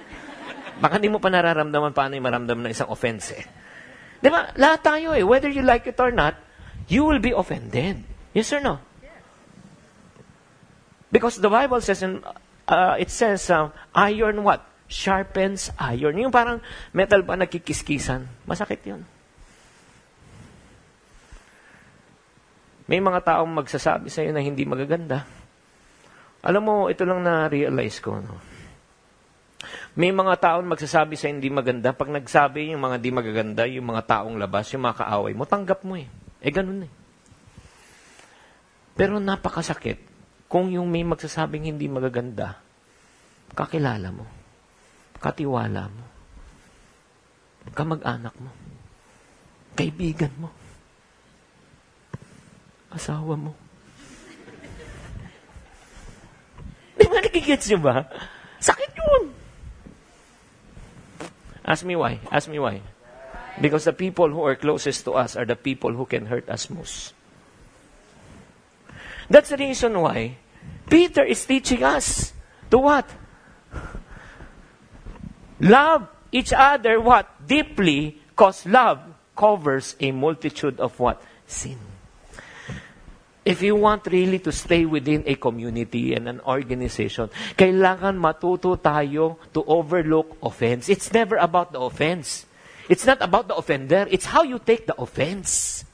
Baka 0.79 1.03
hindi 1.03 1.11
mo 1.11 1.19
pa 1.19 1.29
nararamdaman 1.29 1.91
paano 1.91 2.15
yung 2.15 2.27
maramdaman 2.27 2.71
ng 2.71 2.75
isang 2.75 2.91
offense 2.91 3.35
eh. 3.35 3.45
Di 4.19 4.31
ba? 4.31 4.51
Lahat 4.55 4.83
tayo 4.83 5.15
eh. 5.15 5.27
Whether 5.27 5.51
you 5.51 5.63
like 5.63 5.87
it 5.91 5.99
or 5.99 6.15
not, 6.15 6.39
you 6.87 7.03
will 7.03 7.23
be 7.23 7.35
offended. 7.35 8.03
Yes 8.35 8.51
or 8.55 8.63
no? 8.63 8.79
Because 11.11 11.41
the 11.41 11.49
Bible 11.49 11.81
says, 11.81 12.05
in, 12.05 12.21
uh, 12.69 12.95
it 13.01 13.11
says, 13.11 13.49
uh, 13.51 13.73
iron 13.97 14.45
what? 14.45 14.63
Sharpens 14.89 15.69
iron. 15.77 16.17
Yung 16.17 16.33
parang 16.33 16.61
metal 16.97 17.25
pa 17.25 17.37
nagkikiskisan. 17.37 18.25
Masakit 18.49 18.81
yun. 18.87 19.03
May 22.89 23.05
mga 23.05 23.21
taong 23.21 23.53
magsasabi 23.53 24.09
sa'yo 24.09 24.33
na 24.33 24.41
hindi 24.41 24.65
magaganda. 24.65 25.29
Alam 26.41 26.63
mo, 26.65 26.75
ito 26.89 27.05
lang 27.05 27.21
na-realize 27.21 28.01
ko. 28.01 28.17
No? 28.17 28.41
May 29.99 30.15
mga 30.15 30.39
taong 30.39 30.63
magsasabi 30.63 31.19
sa 31.19 31.27
hindi 31.27 31.51
maganda. 31.51 31.91
Pag 31.91 32.15
nagsabi 32.15 32.71
yung 32.71 32.87
mga 32.87 33.03
di 33.03 33.11
magaganda, 33.11 33.67
yung 33.67 33.91
mga 33.91 34.07
taong 34.07 34.39
labas, 34.39 34.71
yung 34.71 34.87
mga 34.87 35.03
kaaway 35.03 35.35
mo, 35.35 35.43
tanggap 35.43 35.83
mo 35.83 35.99
eh. 35.99 36.07
Eh, 36.39 36.55
ganun 36.55 36.87
eh. 36.87 36.93
Pero 38.95 39.19
napakasakit 39.19 39.99
kung 40.47 40.71
yung 40.71 40.87
may 40.87 41.03
magsasabing 41.03 41.67
hindi 41.67 41.91
magaganda, 41.91 42.63
kakilala 43.59 44.15
mo, 44.15 44.23
katiwala 45.19 45.91
mo, 45.91 46.07
kamag-anak 47.75 48.39
mo, 48.39 48.55
kaibigan 49.75 50.31
mo, 50.39 50.55
asawa 52.95 53.35
mo. 53.35 53.51
Di 57.03 57.07
ba 57.11 57.19
nakikits 57.19 57.67
nyo 57.75 57.83
ba? 57.83 58.07
Sakit 58.63 58.95
yun. 58.95 59.38
Ask 61.69 61.85
me 61.85 61.97
why. 61.97 62.19
Ask 62.33 62.49
me 62.49 62.59
why. 62.59 62.81
Because 63.61 63.85
the 63.85 63.93
people 63.93 64.33
who 64.33 64.41
are 64.41 64.57
closest 64.57 65.05
to 65.05 65.13
us 65.13 65.37
are 65.37 65.45
the 65.45 65.55
people 65.57 65.93
who 65.93 66.07
can 66.07 66.25
hurt 66.25 66.49
us 66.49 66.71
most. 66.71 67.13
That's 69.29 69.51
the 69.51 69.59
reason 69.59 70.01
why 70.01 70.41
Peter 70.89 71.23
is 71.23 71.45
teaching 71.45 71.85
us 71.85 72.33
to 72.71 72.79
what? 72.79 73.05
Love 75.61 76.09
each 76.33 76.55
other 76.57 76.99
what? 77.01 77.29
Deeply, 77.47 78.17
because 78.31 78.65
love 78.65 79.05
covers 79.37 79.95
a 80.01 80.11
multitude 80.13 80.81
of 80.81 80.99
what? 80.99 81.21
Sin. 81.47 81.77
If 83.49 83.65
you 83.65 83.81
want 83.81 84.05
really 84.13 84.45
to 84.45 84.53
stay 84.53 84.85
within 84.85 85.25
a 85.25 85.33
community 85.41 86.13
and 86.13 86.29
an 86.29 86.45
organization, 86.45 87.33
kailangan 87.57 88.21
matuto 88.21 88.77
tayo 88.77 89.41
to 89.57 89.65
overlook 89.65 90.37
offense. 90.45 90.93
It's 90.93 91.09
never 91.17 91.41
about 91.41 91.73
the 91.73 91.81
offense. 91.81 92.45
It's 92.93 93.09
not 93.09 93.25
about 93.25 93.49
the 93.49 93.57
offender. 93.57 94.05
It's 94.13 94.29
how 94.29 94.45
you 94.45 94.61
take 94.61 94.85
the 94.85 94.93
offense. 95.01 95.85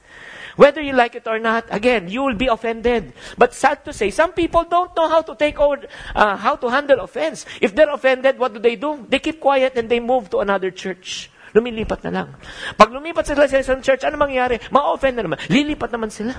Whether 0.59 0.83
you 0.83 0.91
like 0.91 1.15
it 1.15 1.27
or 1.27 1.39
not, 1.39 1.71
again, 1.71 2.11
you 2.11 2.27
will 2.27 2.35
be 2.35 2.47
offended. 2.47 3.15
But 3.39 3.55
sad 3.55 3.87
to 3.87 3.95
say, 3.95 4.11
some 4.11 4.35
people 4.35 4.67
don't 4.67 4.91
know 4.91 5.07
how 5.07 5.23
to 5.23 5.35
take 5.35 5.55
over, 5.55 5.87
uh, 6.11 6.35
how 6.35 6.59
to 6.59 6.67
handle 6.67 6.99
offense. 6.99 7.47
If 7.63 7.71
they're 7.71 7.91
offended, 7.91 8.35
what 8.35 8.51
do 8.51 8.59
they 8.59 8.75
do? 8.75 9.07
They 9.07 9.19
keep 9.19 9.39
quiet 9.39 9.79
and 9.79 9.87
they 9.87 10.03
move 10.03 10.27
to 10.35 10.43
another 10.43 10.71
church. 10.71 11.31
Lumilipat 11.55 12.03
na 12.03 12.11
lang. 12.11 12.35
Pag 12.75 12.91
lumipat 12.91 13.31
sila 13.31 13.47
sa 13.47 13.63
isang 13.63 13.79
church, 13.79 14.03
ano 14.03 14.19
mangyayari? 14.19 14.59
Ma-offend 14.75 15.15
na 15.19 15.23
naman. 15.23 15.39
Lilipat 15.47 15.87
naman 15.91 16.11
sila. 16.11 16.35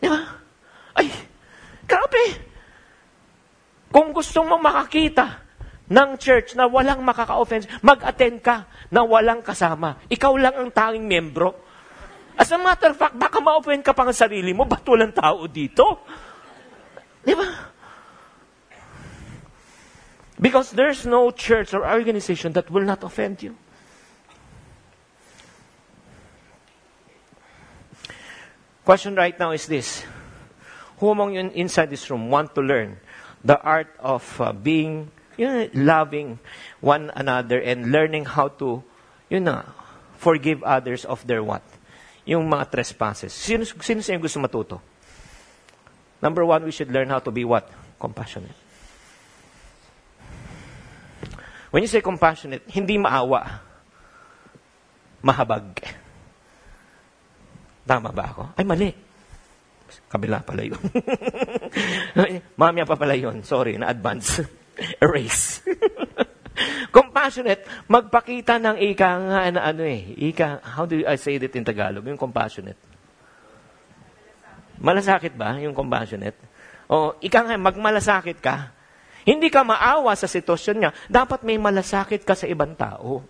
Di 0.00 0.08
ba? 0.08 0.20
Ay, 0.96 1.12
grabe. 1.84 2.24
Kung 3.92 4.16
gusto 4.16 4.42
mo 4.42 4.56
makakita 4.56 5.44
ng 5.90 6.10
church 6.16 6.54
na 6.54 6.70
walang 6.70 7.02
makaka-offense, 7.02 7.66
mag-attend 7.82 8.38
ka 8.40 8.70
na 8.88 9.02
walang 9.02 9.42
kasama. 9.42 9.98
Ikaw 10.06 10.32
lang 10.38 10.54
ang 10.56 10.70
tanging 10.70 11.04
membro. 11.04 11.54
As 12.38 12.48
a 12.54 12.58
matter 12.58 12.94
of 12.94 12.98
fact, 12.98 13.18
baka 13.20 13.42
ma-offend 13.42 13.84
ka 13.84 13.92
pa 13.92 14.06
ng 14.06 14.16
sarili 14.16 14.56
mo, 14.56 14.64
ba't 14.64 14.86
walang 14.86 15.12
tao 15.12 15.44
dito? 15.50 16.06
Di 17.20 17.36
ba? 17.36 17.48
Because 20.40 20.72
there's 20.72 21.04
no 21.04 21.28
church 21.36 21.76
or 21.76 21.84
organization 21.84 22.56
that 22.56 22.72
will 22.72 22.86
not 22.86 23.04
offend 23.04 23.44
you. 23.44 23.52
Question 28.84 29.14
right 29.14 29.36
now 29.38 29.50
is 29.52 29.66
this. 29.66 30.04
Who 30.98 31.10
among 31.10 31.34
you 31.34 31.48
inside 31.52 31.90
this 31.90 32.08
room 32.10 32.30
want 32.30 32.54
to 32.54 32.60
learn 32.60 32.96
the 33.44 33.60
art 33.60 33.88
of 34.00 34.24
uh, 34.40 34.52
being, 34.52 35.10
you 35.36 35.46
know, 35.46 35.68
loving 35.72 36.38
one 36.80 37.10
another 37.16 37.60
and 37.60 37.92
learning 37.92 38.24
how 38.24 38.48
to, 38.60 38.84
you 39.28 39.40
know, 39.40 39.64
forgive 40.16 40.62
others 40.62 41.04
of 41.04 41.26
their 41.26 41.42
what? 41.42 41.62
Yung 42.24 42.48
mga 42.48 42.70
trespasses. 42.70 43.32
Sino, 43.32 43.64
sino 43.64 44.00
sa 44.00 44.16
gusto 44.16 44.40
matuto? 44.40 44.80
Number 46.20 46.44
one, 46.44 46.64
we 46.64 46.70
should 46.70 46.92
learn 46.92 47.08
how 47.08 47.18
to 47.20 47.30
be 47.30 47.44
what? 47.44 47.68
Compassionate. 47.98 48.56
When 51.70 51.82
you 51.82 51.88
say 51.88 52.00
compassionate, 52.00 52.64
hindi 52.68 52.98
maawa. 52.98 53.60
Mahabag. 55.22 55.80
Tama 57.90 58.14
ba 58.14 58.30
ako? 58.30 58.42
Ay, 58.54 58.62
mali. 58.62 58.90
Kabila 60.06 60.38
pala 60.46 60.62
yun. 60.62 60.78
Mamaya 62.60 62.86
pa 62.86 62.94
pala 62.94 63.18
yun. 63.18 63.42
Sorry, 63.42 63.74
na-advance. 63.74 64.46
Erase. 65.02 65.66
compassionate, 66.96 67.66
magpakita 67.90 68.62
ng 68.62 68.76
ika 68.78 69.10
nga 69.18 69.40
na 69.50 69.60
ano 69.66 69.82
eh. 69.82 70.14
Ika, 70.30 70.62
how 70.78 70.86
do 70.86 71.02
I 71.02 71.18
say 71.18 71.38
it 71.38 71.54
in 71.54 71.66
Tagalog? 71.66 72.06
Yung 72.06 72.20
compassionate. 72.20 72.78
Malasakit 74.80 75.34
ba 75.34 75.58
yung 75.58 75.74
compassionate? 75.74 76.38
O, 76.86 77.18
ika 77.18 77.42
nga, 77.42 77.58
magmalasakit 77.58 78.38
ka. 78.38 78.70
Hindi 79.26 79.52
ka 79.52 79.66
maawa 79.66 80.16
sa 80.16 80.30
sitwasyon 80.30 80.76
niya. 80.78 80.90
Dapat 81.10 81.44
may 81.44 81.60
malasakit 81.60 82.24
ka 82.24 82.32
sa 82.38 82.48
ibang 82.48 82.72
tao. 82.72 83.20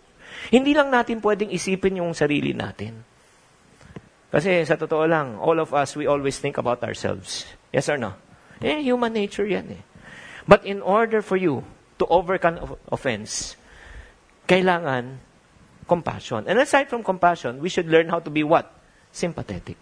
Hindi 0.54 0.72
lang 0.76 0.88
natin 0.88 1.18
pwedeng 1.18 1.50
isipin 1.50 1.98
yung 1.98 2.14
sarili 2.14 2.54
natin. 2.54 3.09
Kasi 4.30 4.62
sa 4.62 4.78
totoo 4.78 5.10
lang, 5.10 5.42
all 5.42 5.58
of 5.58 5.74
us, 5.74 5.98
we 5.98 6.06
always 6.06 6.38
think 6.38 6.54
about 6.54 6.86
ourselves. 6.86 7.50
Yes 7.74 7.90
or 7.90 7.98
no? 7.98 8.14
Eh, 8.62 8.78
human 8.86 9.10
nature 9.10 9.46
yan 9.46 9.74
eh. 9.74 9.82
But 10.46 10.62
in 10.62 10.82
order 10.82 11.22
for 11.22 11.34
you 11.34 11.66
to 11.98 12.06
overcome 12.06 12.78
offense, 12.90 13.58
kailangan 14.46 15.18
compassion. 15.90 16.46
And 16.46 16.58
aside 16.62 16.86
from 16.86 17.02
compassion, 17.02 17.58
we 17.58 17.68
should 17.68 17.90
learn 17.90 18.06
how 18.06 18.22
to 18.22 18.30
be 18.30 18.46
what? 18.46 18.70
Sympathetic. 19.10 19.74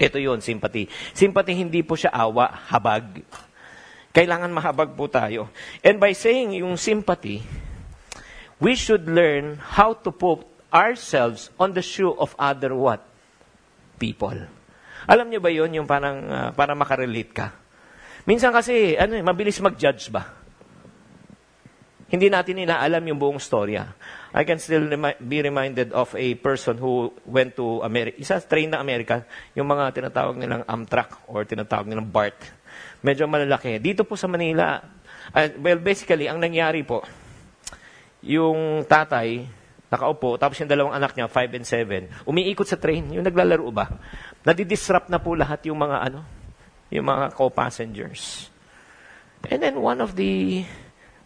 Ito 0.00 0.18
yun, 0.18 0.42
sympathy. 0.42 0.90
Sympathy, 1.14 1.54
hindi 1.54 1.82
po 1.82 1.94
siya 1.94 2.10
awa, 2.10 2.50
habag. 2.50 3.22
Kailangan 4.10 4.50
mahabag 4.50 4.94
po 4.98 5.06
tayo. 5.06 5.50
And 5.86 6.02
by 6.02 6.14
saying 6.14 6.58
yung 6.58 6.74
sympathy, 6.74 7.46
we 8.58 8.74
should 8.74 9.06
learn 9.06 9.62
how 9.78 9.94
to 9.94 10.10
put 10.10 10.42
ourselves 10.74 11.50
on 11.58 11.74
the 11.74 11.82
shoe 11.82 12.14
of 12.18 12.34
other 12.38 12.74
what? 12.74 13.09
People. 14.00 14.40
Alam 15.04 15.28
niyo 15.28 15.44
ba 15.44 15.52
yon 15.52 15.76
yung 15.76 15.84
parang 15.84 16.24
uh, 16.24 16.50
para 16.56 16.72
makarelate 16.72 17.32
ka? 17.36 17.52
Minsan 18.24 18.52
kasi, 18.56 18.96
ano 18.96 19.20
eh, 19.20 19.24
mabilis 19.24 19.60
mag-judge 19.60 20.08
ba? 20.08 20.40
Hindi 22.10 22.26
natin 22.26 22.58
nila 22.58 22.82
alam 22.82 23.06
yung 23.06 23.22
buong 23.22 23.38
storya. 23.38 23.86
I 24.34 24.42
can 24.42 24.58
still 24.58 24.82
be 25.22 25.38
reminded 25.38 25.94
of 25.94 26.10
a 26.18 26.34
person 26.42 26.74
who 26.74 27.14
went 27.22 27.54
to 27.54 27.86
America. 27.86 28.18
Isa 28.18 28.42
train 28.42 28.74
na 28.74 28.82
Amerika, 28.82 29.22
yung 29.54 29.70
mga 29.70 29.94
tinatawag 29.94 30.34
nilang 30.34 30.66
Amtrak 30.66 31.30
or 31.30 31.46
tinatawag 31.46 31.86
nilang 31.86 32.10
BART. 32.10 32.38
Medyo 33.06 33.30
malalaki. 33.30 33.78
Dito 33.78 34.02
po 34.02 34.18
sa 34.18 34.26
Manila, 34.26 34.82
uh, 35.30 35.48
well, 35.62 35.78
basically, 35.78 36.26
ang 36.26 36.42
nangyari 36.42 36.82
po, 36.82 37.06
yung 38.26 38.82
tatay, 38.84 39.46
nakaupo, 39.90 40.38
tapos 40.38 40.56
yung 40.62 40.70
dalawang 40.70 40.94
anak 40.94 41.18
niya, 41.18 41.26
5 41.26 41.58
and 41.58 41.66
7, 41.66 42.30
umiikot 42.30 42.66
sa 42.66 42.78
train, 42.78 43.10
yung 43.10 43.26
naglalaro 43.26 43.66
ba? 43.74 43.90
Nadidisrupt 44.46 45.10
na 45.10 45.18
po 45.18 45.34
lahat 45.34 45.66
yung 45.66 45.82
mga 45.82 45.96
ano, 46.06 46.22
yung 46.94 47.06
mga 47.10 47.34
co-passengers. 47.34 48.48
And 49.50 49.58
then 49.58 49.82
one 49.82 49.98
of 49.98 50.14
the 50.14 50.62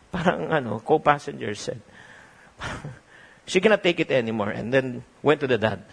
parang 0.09 0.49
ano, 0.49 0.81
co-passengers 0.81 1.61
said, 1.61 1.81
She 3.47 3.61
cannot 3.61 3.83
take 3.83 4.01
it 4.01 4.11
anymore 4.11 4.51
and 4.51 4.73
then 4.73 5.05
went 5.23 5.41
to 5.41 5.47
the 5.47 5.59
dad. 5.59 5.85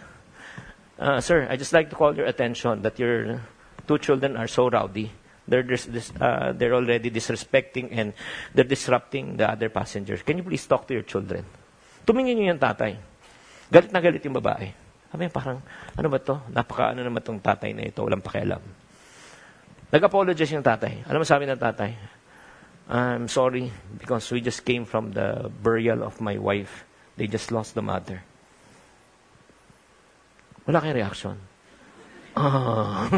Uh, 0.98 1.20
sir, 1.20 1.46
I 1.50 1.56
just 1.56 1.72
like 1.72 1.90
to 1.90 1.96
call 1.96 2.16
your 2.16 2.26
attention 2.26 2.82
that 2.82 2.98
your 2.98 3.42
two 3.86 3.98
children 3.98 4.36
are 4.36 4.48
so 4.48 4.70
rowdy. 4.70 5.12
They're, 5.46 5.62
dis- 5.62 5.86
dis- 5.86 6.12
uh, 6.20 6.52
they're 6.56 6.74
already 6.74 7.10
disrespecting 7.10 7.88
and 7.92 8.14
they're 8.54 8.64
disrupting 8.64 9.36
the 9.36 9.50
other 9.50 9.68
passengers. 9.68 10.22
Can 10.22 10.38
you 10.38 10.44
please 10.44 10.66
talk 10.66 10.86
to 10.88 10.94
your 10.94 11.02
children? 11.02 11.44
Tumingin 12.02 12.54
yung 12.54 12.62
tatay. 12.62 12.98
Galit 13.72 13.90
na 13.94 14.02
galit 14.02 14.22
yung 14.26 14.36
babae. 14.36 14.68
Sabi 15.12 15.28
parang, 15.28 15.60
ano 15.92 16.06
ba 16.08 16.18
to? 16.18 16.40
Napaka 16.48 16.96
ano 16.96 17.04
naman 17.04 17.20
tong 17.20 17.36
tatay 17.36 17.76
na 17.76 17.84
ito, 17.84 18.00
walang 18.00 18.24
pakialam. 18.24 18.64
Nag-apologize 19.92 20.56
yung 20.56 20.64
tatay. 20.64 21.04
Ano 21.04 21.20
mo 21.20 21.24
sabi 21.28 21.44
ng 21.44 21.60
tatay? 21.60 21.92
I'm 22.88 23.28
sorry 23.28 23.68
because 24.00 24.24
we 24.32 24.40
just 24.40 24.64
came 24.64 24.88
from 24.88 25.12
the 25.12 25.52
burial 25.52 26.00
of 26.00 26.18
my 26.24 26.40
wife. 26.40 26.88
They 27.20 27.28
just 27.28 27.52
lost 27.52 27.76
the 27.76 27.84
mother. 27.84 28.24
Wala 30.64 30.80
kayong 30.80 30.98
reaction. 30.98 31.36
Ah. 32.32 33.12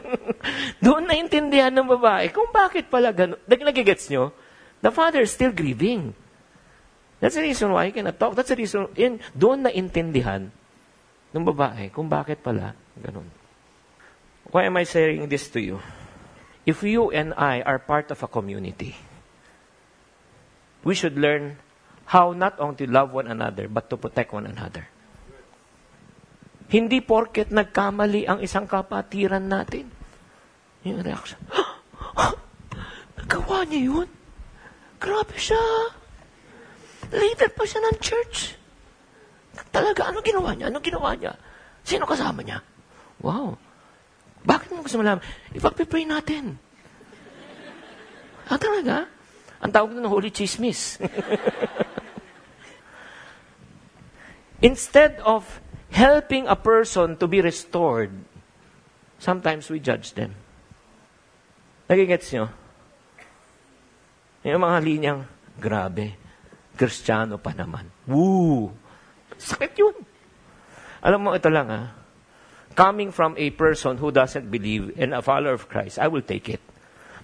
Doon 0.84 1.08
naintindihan 1.08 1.72
ng 1.72 1.88
babae 1.88 2.28
kung 2.36 2.52
bakit 2.52 2.92
pala 2.92 3.16
gano'n. 3.16 3.40
Nagigets 3.48 4.12
nyo? 4.12 4.36
The 4.84 4.92
father 4.92 5.24
is 5.24 5.32
still 5.32 5.56
grieving. 5.56 6.12
That's 7.24 7.40
the 7.40 7.48
reason 7.48 7.72
why 7.72 7.88
he 7.88 7.96
cannot 7.96 8.20
talk. 8.20 8.36
That's 8.36 8.52
the 8.52 8.60
reason, 8.60 8.92
in, 9.00 9.16
doon 9.32 9.64
naintindihan 9.64 10.52
ng 11.32 11.44
babae 11.48 11.88
kung 11.88 12.04
bakit 12.04 12.44
pala 12.44 12.76
gano'n. 13.00 13.24
Why 14.52 14.68
am 14.68 14.76
I 14.76 14.84
saying 14.84 15.32
this 15.32 15.48
to 15.56 15.60
you? 15.64 15.80
If 16.68 16.84
you 16.84 17.08
and 17.16 17.32
I 17.32 17.64
are 17.64 17.80
part 17.80 18.12
of 18.12 18.20
a 18.20 18.28
community, 18.28 18.92
we 20.84 20.92
should 20.92 21.16
learn 21.16 21.56
how 22.12 22.36
not 22.36 22.60
only 22.60 22.84
to 22.84 22.92
love 22.92 23.16
one 23.16 23.32
another, 23.32 23.72
but 23.72 23.88
to 23.88 23.96
protect 23.96 24.36
one 24.36 24.44
another. 24.44 24.84
Hindi 26.68 27.00
porket 27.00 27.48
nagkamali 27.48 28.28
ang 28.28 28.44
isang 28.44 28.68
kapatiran 28.68 29.48
natin. 29.48 29.88
Yung 30.84 31.00
reaction, 31.00 31.40
nagawa 33.16 33.64
niya 33.64 33.80
yun? 33.80 34.08
Grabe 35.00 35.40
siya. 35.40 36.03
Leader 37.14 37.50
pa 37.54 37.62
siya 37.62 37.80
ng 37.86 37.96
church. 38.02 38.58
Talaga, 39.70 40.10
ano 40.10 40.18
ginawa 40.18 40.50
niya? 40.58 40.66
Ano 40.70 40.82
ginawa 40.82 41.14
niya? 41.14 41.38
Sino 41.86 42.10
kasama 42.10 42.42
niya? 42.42 42.58
Wow. 43.22 43.54
Bakit 44.42 44.74
mo 44.74 44.82
gusto 44.82 44.98
malaman? 44.98 45.22
Ipagpipray 45.54 46.04
natin. 46.04 46.58
Ah, 48.50 48.58
talaga? 48.58 49.06
Ang 49.62 49.72
tawag 49.72 49.94
ng 49.94 50.10
Holy 50.10 50.28
Chismis. 50.28 51.00
Instead 54.60 55.22
of 55.24 55.46
helping 55.94 56.50
a 56.50 56.58
person 56.58 57.16
to 57.16 57.30
be 57.30 57.40
restored, 57.40 58.10
sometimes 59.22 59.70
we 59.70 59.80
judge 59.80 60.12
them. 60.12 60.34
Nagigets 61.88 62.32
nyo? 62.32 62.48
Yung 64.44 64.60
mga 64.60 64.78
linyang, 64.84 65.20
grabe, 65.56 66.23
kristyano 66.74 67.38
pa 67.38 67.54
naman. 67.54 67.88
Woo! 68.06 68.70
Sakit 69.38 69.72
yun. 69.78 69.96
Alam 71.04 71.20
mo, 71.20 71.30
ito 71.34 71.50
lang 71.50 71.68
ah. 71.70 71.86
Coming 72.74 73.14
from 73.14 73.38
a 73.38 73.54
person 73.54 73.98
who 73.98 74.10
doesn't 74.10 74.50
believe 74.50 74.98
in 74.98 75.14
a 75.14 75.22
follower 75.22 75.54
of 75.54 75.70
Christ, 75.70 76.02
I 76.02 76.10
will 76.10 76.26
take 76.26 76.50
it. 76.50 76.60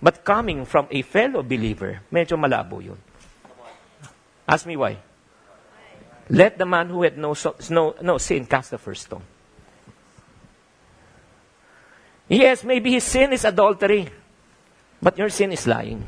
But 0.01 0.25
coming 0.25 0.65
from 0.65 0.87
a 0.91 1.03
fellow 1.03 1.43
believer, 1.43 2.01
medyo 2.09 2.39
malabo 2.39 2.81
yun. 2.81 2.99
Ask 4.47 4.65
me 4.65 4.79
why. 4.79 4.99
Let 6.31 6.57
the 6.57 6.67
man 6.67 6.89
who 6.89 7.03
had 7.03 7.19
no, 7.19 7.35
no, 7.71 7.95
no 8.01 8.19
sin 8.19 8.47
cast 8.47 8.71
the 8.71 8.79
first 8.79 9.11
stone. 9.11 9.27
Yes, 12.31 12.63
maybe 12.63 12.93
his 12.95 13.03
sin 13.03 13.33
is 13.33 13.45
adultery. 13.45 14.07
But 15.03 15.19
your 15.19 15.29
sin 15.31 15.51
is 15.51 15.67
lying. 15.67 16.07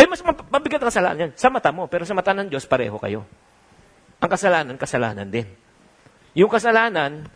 Eh, 0.00 0.08
mas 0.08 0.24
mabigat 0.24 0.80
ang 0.80 0.88
kasalanan 0.88 1.22
yan. 1.28 1.32
Sa 1.36 1.52
mata 1.52 1.68
mo, 1.68 1.84
pero 1.84 2.08
sa 2.08 2.16
mata 2.16 2.32
ng 2.32 2.48
Diyos, 2.48 2.64
pareho 2.64 2.96
kayo. 2.96 3.28
Ang 4.16 4.30
kasalanan, 4.32 4.80
kasalanan 4.80 5.28
din. 5.28 5.44
Yung 6.32 6.48
kasalanan, 6.48 7.28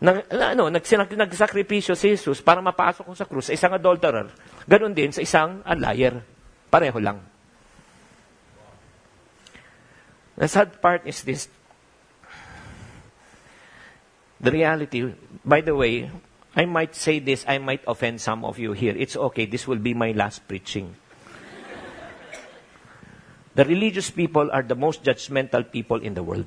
na, 0.00 0.24
ano, 0.32 0.72
nagsinag, 0.72 1.12
nagsakripisyo 1.12 1.92
si 1.92 2.16
Jesus 2.16 2.40
para 2.40 2.64
mapasok 2.64 3.04
ko 3.04 3.12
sa 3.12 3.26
krus 3.28 3.50
sa 3.50 3.56
isang 3.58 3.74
adulterer, 3.76 4.32
ganun 4.64 4.96
din 4.96 5.12
sa 5.12 5.20
isang 5.20 5.60
liar. 5.66 6.24
Pareho 6.72 6.96
lang. 7.02 7.20
The 10.38 10.48
sad 10.48 10.78
part 10.80 11.04
is 11.04 11.20
this. 11.26 11.50
The 14.38 14.54
reality, 14.54 15.02
by 15.42 15.66
the 15.66 15.74
way, 15.74 16.06
I 16.54 16.64
might 16.64 16.94
say 16.94 17.18
this, 17.18 17.42
I 17.44 17.58
might 17.58 17.82
offend 17.90 18.22
some 18.22 18.46
of 18.46 18.56
you 18.56 18.70
here. 18.70 18.94
It's 18.94 19.18
okay, 19.18 19.50
this 19.50 19.66
will 19.66 19.82
be 19.82 19.92
my 19.92 20.14
last 20.14 20.46
preaching. 20.46 20.94
The 23.58 23.66
religious 23.66 24.06
people 24.14 24.46
are 24.54 24.62
the 24.62 24.78
most 24.78 25.02
judgmental 25.02 25.66
people 25.66 25.98
in 25.98 26.14
the 26.14 26.22
world. 26.22 26.46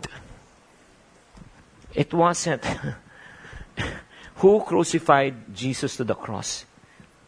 It 1.91 2.15
wasn't 2.15 2.63
who 4.39 4.63
crucified 4.63 5.51
Jesus 5.51 5.99
to 5.99 6.07
the 6.07 6.15
cross. 6.15 6.63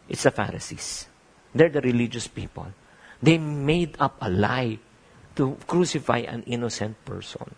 It's 0.08 0.24
the 0.24 0.32
Pharisees. 0.32 1.04
They're 1.52 1.68
the 1.68 1.84
religious 1.84 2.24
people. 2.32 2.72
They 3.20 3.36
made 3.36 4.00
up 4.00 4.16
a 4.24 4.32
lie 4.32 4.80
to 5.36 5.60
crucify 5.68 6.24
an 6.24 6.48
innocent 6.48 6.96
person. 7.04 7.52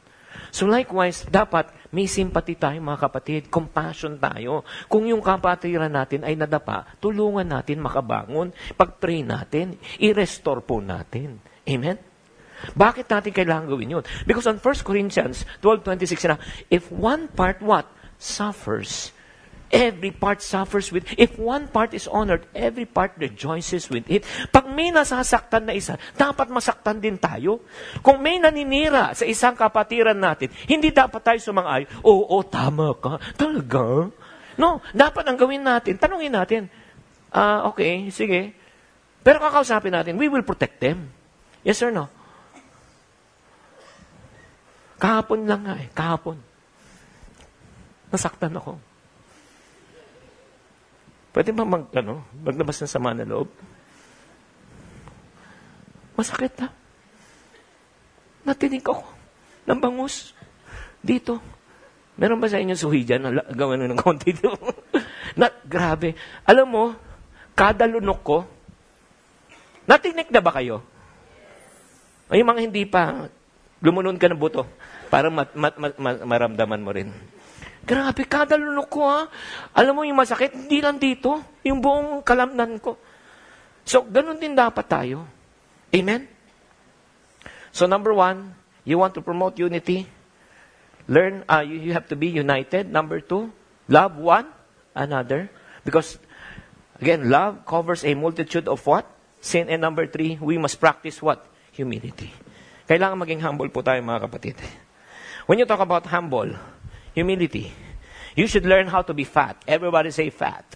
So 0.51 0.67
likewise, 0.67 1.31
dapat 1.31 1.71
may 1.95 2.11
sympathy 2.11 2.59
tayo 2.59 2.83
mga 2.83 3.07
kapatid, 3.07 3.43
compassion 3.55 4.19
tayo. 4.19 4.67
Kung 4.91 5.07
yung 5.07 5.23
kapatiran 5.23 5.95
natin 5.95 6.27
ay 6.27 6.35
nadapa, 6.35 6.91
tulungan 6.99 7.47
natin 7.47 7.79
makabangon, 7.79 8.51
pag-pray 8.75 9.23
natin, 9.23 9.79
i-restore 10.03 10.67
po 10.67 10.83
natin. 10.83 11.39
Amen? 11.62 12.15
Bakit 12.75 13.07
natin 13.09 13.33
kailangan 13.33 13.66
gawin 13.69 14.01
yun? 14.01 14.05
Because 14.25 14.47
on 14.47 14.59
1 14.59 14.87
Corinthians 14.87 15.49
12.26 15.61 16.31
na, 16.31 16.37
if 16.73 16.88
one 16.90 17.29
part 17.29 17.61
what? 17.61 17.88
Suffers, 18.16 19.12
Every 19.66 20.14
part 20.14 20.47
suffers 20.47 20.95
with 20.95 21.11
If 21.19 21.42
one 21.42 21.66
part 21.66 21.90
is 21.90 22.07
honored, 22.07 22.47
every 22.55 22.87
part 22.87 23.19
rejoices 23.19 23.90
with 23.90 24.07
it. 24.07 24.23
Pag 24.55 24.71
may 24.71 24.95
nasasaktan 24.95 25.66
na 25.66 25.75
isa, 25.75 25.99
dapat 26.14 26.47
masaktan 26.55 27.03
din 27.03 27.19
tayo. 27.19 27.66
Kung 27.99 28.23
may 28.23 28.38
naninira 28.38 29.11
sa 29.19 29.27
isang 29.27 29.59
kapatiran 29.59 30.14
natin, 30.14 30.55
hindi 30.71 30.95
dapat 30.95 31.19
tayo 31.19 31.38
sumang-ay, 31.42 31.83
oo, 32.07 32.31
oh, 32.31 32.47
tama 32.47 32.95
ka. 32.95 33.19
Talaga? 33.35 34.07
No, 34.55 34.79
dapat 34.95 35.27
ang 35.27 35.35
gawin 35.35 35.66
natin, 35.66 35.99
tanungin 35.99 36.33
natin, 36.33 36.71
ah, 37.35 37.66
uh, 37.66 37.75
okay, 37.75 38.07
sige. 38.14 38.55
Pero 39.27 39.42
kakausapin 39.42 39.90
natin, 39.90 40.14
we 40.14 40.31
will 40.31 40.47
protect 40.47 40.79
them. 40.79 41.11
Yes 41.66 41.83
or 41.83 41.90
no? 41.90 42.07
Kahapon 44.97 45.45
lang 45.45 45.63
nga 45.65 45.77
eh, 45.77 45.89
kahapon. 45.93 46.41
Nasaktan 48.09 48.57
ako. 48.57 48.81
Pwede 51.37 51.53
ba 51.53 51.69
mag, 51.69 51.85
ano, 51.93 52.25
maglabas 52.41 52.81
ng 52.81 52.89
sama 52.89 53.13
na 53.13 53.29
loob? 53.29 53.53
Masakit 56.17 56.65
ha? 56.65 56.73
Natinig 58.49 58.81
ako 58.81 59.05
ng 59.69 59.77
bangus 59.77 60.33
dito. 61.05 61.37
Meron 62.17 62.41
ba 62.41 62.49
sa 62.49 62.57
inyo 62.57 62.73
suhi 62.73 63.05
dyan? 63.05 63.29
Gawan 63.53 63.85
ng 63.85 64.01
konti 64.01 64.33
dito. 64.33 64.57
na, 65.39 65.53
grabe. 65.69 66.17
Alam 66.49 66.67
mo, 66.73 66.85
kada 67.53 67.85
lunok 67.85 68.21
ko, 68.25 68.39
natinig 69.85 70.33
na 70.33 70.41
ba 70.41 70.57
kayo? 70.57 70.81
Ay, 72.33 72.41
mga 72.41 72.65
hindi 72.65 72.89
pa, 72.89 73.29
lumunon 73.87 74.18
ka 74.18 74.27
ng 74.27 74.35
buto 74.35 74.66
para 75.07 75.31
mat, 75.31 75.55
mat, 75.55 75.79
mat, 75.79 75.94
mat, 75.94 76.18
maramdaman 76.27 76.83
mo 76.83 76.90
rin. 76.90 77.14
Grabe, 77.87 78.27
kada 78.27 78.59
lunok 78.59 78.90
ko 78.90 79.07
ha. 79.07 79.31
Alam 79.79 79.94
mo 79.94 80.03
yung 80.03 80.18
masakit, 80.18 80.51
hindi 80.51 80.83
lang 80.83 80.99
dito. 80.99 81.38
Yung 81.62 81.79
buong 81.79 82.27
kalamnan 82.27 82.83
ko. 82.83 82.99
So, 83.87 84.03
ganun 84.03 84.42
din 84.42 84.59
dapat 84.59 84.90
tayo. 84.90 85.22
Amen? 85.94 86.27
So, 87.70 87.87
number 87.87 88.11
one, 88.11 88.59
you 88.83 88.99
want 88.99 89.14
to 89.14 89.22
promote 89.22 89.62
unity? 89.62 90.11
Learn, 91.07 91.46
uh, 91.46 91.62
you, 91.62 91.79
you 91.79 91.92
have 91.94 92.11
to 92.11 92.18
be 92.18 92.27
united. 92.27 92.90
Number 92.90 93.22
two, 93.22 93.55
love 93.87 94.18
one 94.18 94.51
another. 94.99 95.46
Because, 95.87 96.18
again, 96.99 97.31
love 97.31 97.62
covers 97.62 98.03
a 98.03 98.18
multitude 98.18 98.66
of 98.66 98.83
what? 98.83 99.07
Sin. 99.38 99.70
And 99.70 99.79
number 99.79 100.11
three, 100.11 100.42
we 100.42 100.59
must 100.59 100.83
practice 100.83 101.22
what? 101.22 101.46
Humility. 101.79 102.35
Kailangan 102.87 103.18
maging 103.18 103.42
humble 103.42 103.70
po 103.70 103.83
tayo 103.83 103.99
mga 104.03 104.31
kapatid. 104.31 104.57
When 105.51 105.59
you 105.59 105.66
talk 105.66 105.83
about 105.83 106.07
humble, 106.11 106.55
Humility. 107.16 107.72
You 108.37 108.44
should 108.46 108.68
learn 108.68 108.92
how 108.92 109.01
to 109.01 109.16
be 109.16 109.25
fat. 109.25 109.57
Everybody 109.64 110.12
say 110.12 110.29
fat. 110.29 110.68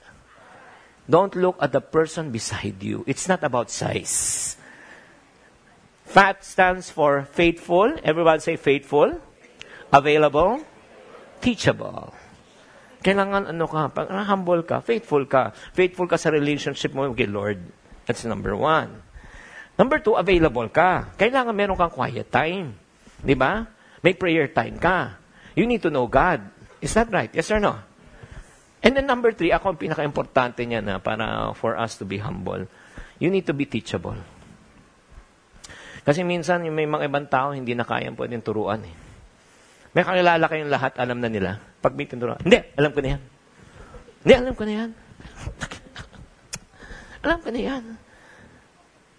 Don't 1.05 1.37
look 1.37 1.61
at 1.61 1.77
the 1.77 1.85
person 1.85 2.33
beside 2.33 2.81
you. 2.81 3.05
It's 3.07 3.29
not 3.29 3.45
about 3.45 3.69
size. 3.69 4.57
FAT 6.09 6.41
stands 6.41 6.89
for 6.89 7.29
faithful. 7.29 7.93
Everybody 8.03 8.41
say 8.41 8.57
faithful. 8.57 9.21
Available. 9.93 10.65
Teachable. 11.45 12.17
Kailangan 13.05 13.53
ano 13.53 13.69
ka, 13.69 13.93
pag 13.93 14.09
humble 14.09 14.65
ka, 14.65 14.81
faithful 14.81 15.29
ka. 15.29 15.53
Faithful 15.77 16.09
ka 16.09 16.17
sa 16.17 16.33
relationship 16.33 16.97
mo 16.97 17.13
kay 17.13 17.29
Lord. 17.29 17.61
That's 18.09 18.25
number 18.25 18.57
one. 18.57 19.05
Number 19.81 19.97
two, 20.05 20.13
available 20.13 20.69
ka. 20.69 21.17
Kailangan 21.17 21.57
meron 21.57 21.81
kang 21.81 21.89
quiet 21.89 22.29
time. 22.29 22.77
Di 23.25 23.33
ba? 23.33 23.65
May 24.05 24.13
prayer 24.13 24.53
time 24.53 24.77
ka. 24.77 25.17
You 25.57 25.65
need 25.65 25.81
to 25.81 25.89
know 25.89 26.05
God. 26.05 26.45
Is 26.85 26.93
that 27.01 27.09
right? 27.09 27.33
Yes 27.33 27.49
or 27.49 27.65
no? 27.65 27.81
And 28.85 28.93
then 28.93 29.09
number 29.09 29.33
three, 29.33 29.57
ako 29.57 29.73
ang 29.73 29.81
pinaka-importante 29.81 30.69
niya 30.69 30.85
na 30.85 31.01
para 31.01 31.57
for 31.57 31.81
us 31.81 31.97
to 31.97 32.05
be 32.05 32.21
humble. 32.21 32.69
You 33.17 33.33
need 33.33 33.49
to 33.49 33.57
be 33.57 33.65
teachable. 33.65 34.21
Kasi 36.05 36.29
minsan, 36.29 36.61
may 36.69 36.85
mga 36.85 37.09
ibang 37.09 37.29
tao, 37.29 37.57
hindi 37.57 37.73
na 37.73 37.89
kayang 37.89 38.21
pwedeng 38.21 38.45
turuan. 38.45 38.85
Eh. 38.85 38.97
May 39.97 40.05
kakilala 40.05 40.45
kayong 40.45 40.73
lahat, 40.73 40.97
alam 41.01 41.25
na 41.25 41.29
nila. 41.33 41.57
Pag 41.81 41.97
may 41.97 42.05
tinuruan, 42.05 42.41
hindi, 42.45 42.61
alam 42.77 42.93
ko 42.93 43.01
na 43.01 43.09
yan. 43.17 43.23
Hindi, 44.25 44.35
alam 44.37 44.55
ko 44.57 44.63
na 44.65 44.73
yan. 44.77 44.91
alam 47.25 47.39
ko 47.41 47.49
na 47.49 47.61
yan. 47.61 47.85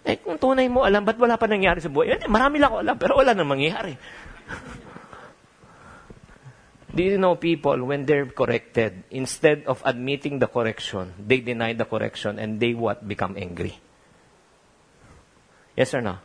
Eh, 0.02 0.18
kung 0.18 0.34
tunay 0.34 0.66
mo 0.66 0.82
alam, 0.82 1.06
ba't 1.06 1.14
wala 1.14 1.38
pa 1.38 1.46
nangyari 1.46 1.78
sa 1.78 1.86
buhay? 1.86 2.18
Eh, 2.18 2.26
marami 2.26 2.58
lang 2.58 2.74
ako 2.74 2.78
alam, 2.82 2.96
pero 2.98 3.14
wala 3.14 3.38
nang 3.38 3.46
mangyayari. 3.46 3.94
Do 6.92 7.00
you 7.00 7.16
know 7.16 7.40
people, 7.40 7.88
when 7.88 8.04
they're 8.04 8.26
corrected, 8.26 9.06
instead 9.08 9.64
of 9.64 9.80
admitting 9.86 10.42
the 10.42 10.50
correction, 10.50 11.14
they 11.16 11.40
deny 11.40 11.72
the 11.72 11.88
correction 11.88 12.36
and 12.36 12.60
they 12.60 12.74
what? 12.74 13.06
Become 13.06 13.40
angry. 13.40 13.80
Yes 15.72 15.94
or 15.94 16.02
no? 16.02 16.18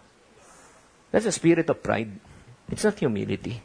That's 1.12 1.26
a 1.26 1.32
spirit 1.32 1.70
of 1.70 1.82
pride. 1.82 2.12
It's 2.68 2.84
not 2.84 3.00
humility. 3.00 3.62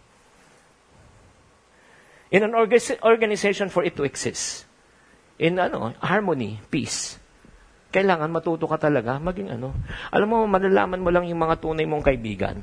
In 2.30 2.44
an 2.44 2.54
organization 2.54 3.68
for 3.68 3.82
it 3.82 3.96
to 3.96 4.04
exist, 4.04 4.64
in 5.38 5.58
ano, 5.58 5.92
harmony, 5.98 6.60
peace, 6.70 7.18
kailangan 7.92 8.32
matuto 8.32 8.64
ka 8.64 8.80
talaga 8.80 9.20
maging 9.20 9.52
ano. 9.52 9.76
Alam 10.08 10.28
mo, 10.32 10.38
malalaman 10.48 11.04
mo 11.04 11.12
lang 11.12 11.28
yung 11.28 11.44
mga 11.44 11.60
tunay 11.60 11.84
mong 11.84 12.02
kaibigan. 12.08 12.56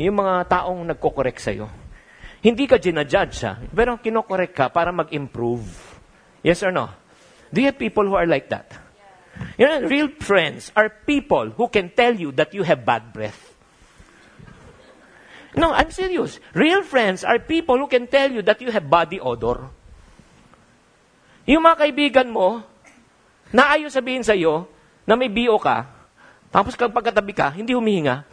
Yung 0.00 0.16
mga 0.16 0.48
taong 0.48 0.88
nagko-correct 0.88 1.40
sa'yo. 1.44 1.68
Hindi 2.40 2.64
ka 2.64 2.80
ginajudge 2.80 3.36
ha, 3.44 3.60
pero 3.68 4.00
kinokorek 4.00 4.56
ka 4.56 4.66
para 4.72 4.88
mag-improve. 4.94 5.66
Yes 6.40 6.64
or 6.64 6.72
no? 6.72 6.88
Do 7.52 7.60
you 7.60 7.68
have 7.68 7.76
people 7.76 8.08
who 8.08 8.16
are 8.16 8.28
like 8.28 8.48
that? 8.48 8.72
You 9.58 9.66
know, 9.66 9.84
real 9.86 10.08
friends 10.18 10.72
are 10.74 10.88
people 10.88 11.50
who 11.54 11.68
can 11.68 11.90
tell 11.90 12.14
you 12.14 12.32
that 12.38 12.54
you 12.54 12.62
have 12.62 12.86
bad 12.86 13.12
breath. 13.12 13.54
No, 15.58 15.74
I'm 15.74 15.90
serious. 15.90 16.38
Real 16.54 16.86
friends 16.86 17.26
are 17.26 17.42
people 17.42 17.78
who 17.78 17.90
can 17.90 18.06
tell 18.06 18.30
you 18.30 18.42
that 18.46 18.62
you 18.62 18.70
have 18.70 18.86
body 18.86 19.18
odor. 19.18 19.72
Yung 21.48 21.64
mga 21.64 21.76
kaibigan 21.88 22.28
mo, 22.28 22.62
na 23.52 23.72
ayaw 23.76 23.88
sabihin 23.88 24.24
sa 24.24 24.36
iyo 24.36 24.68
na 25.08 25.16
may 25.16 25.32
BO 25.32 25.56
ka, 25.56 25.88
tapos 26.52 26.76
kapag 26.76 27.12
katabi 27.12 27.32
ka, 27.32 27.52
hindi 27.52 27.72
humihinga. 27.72 28.24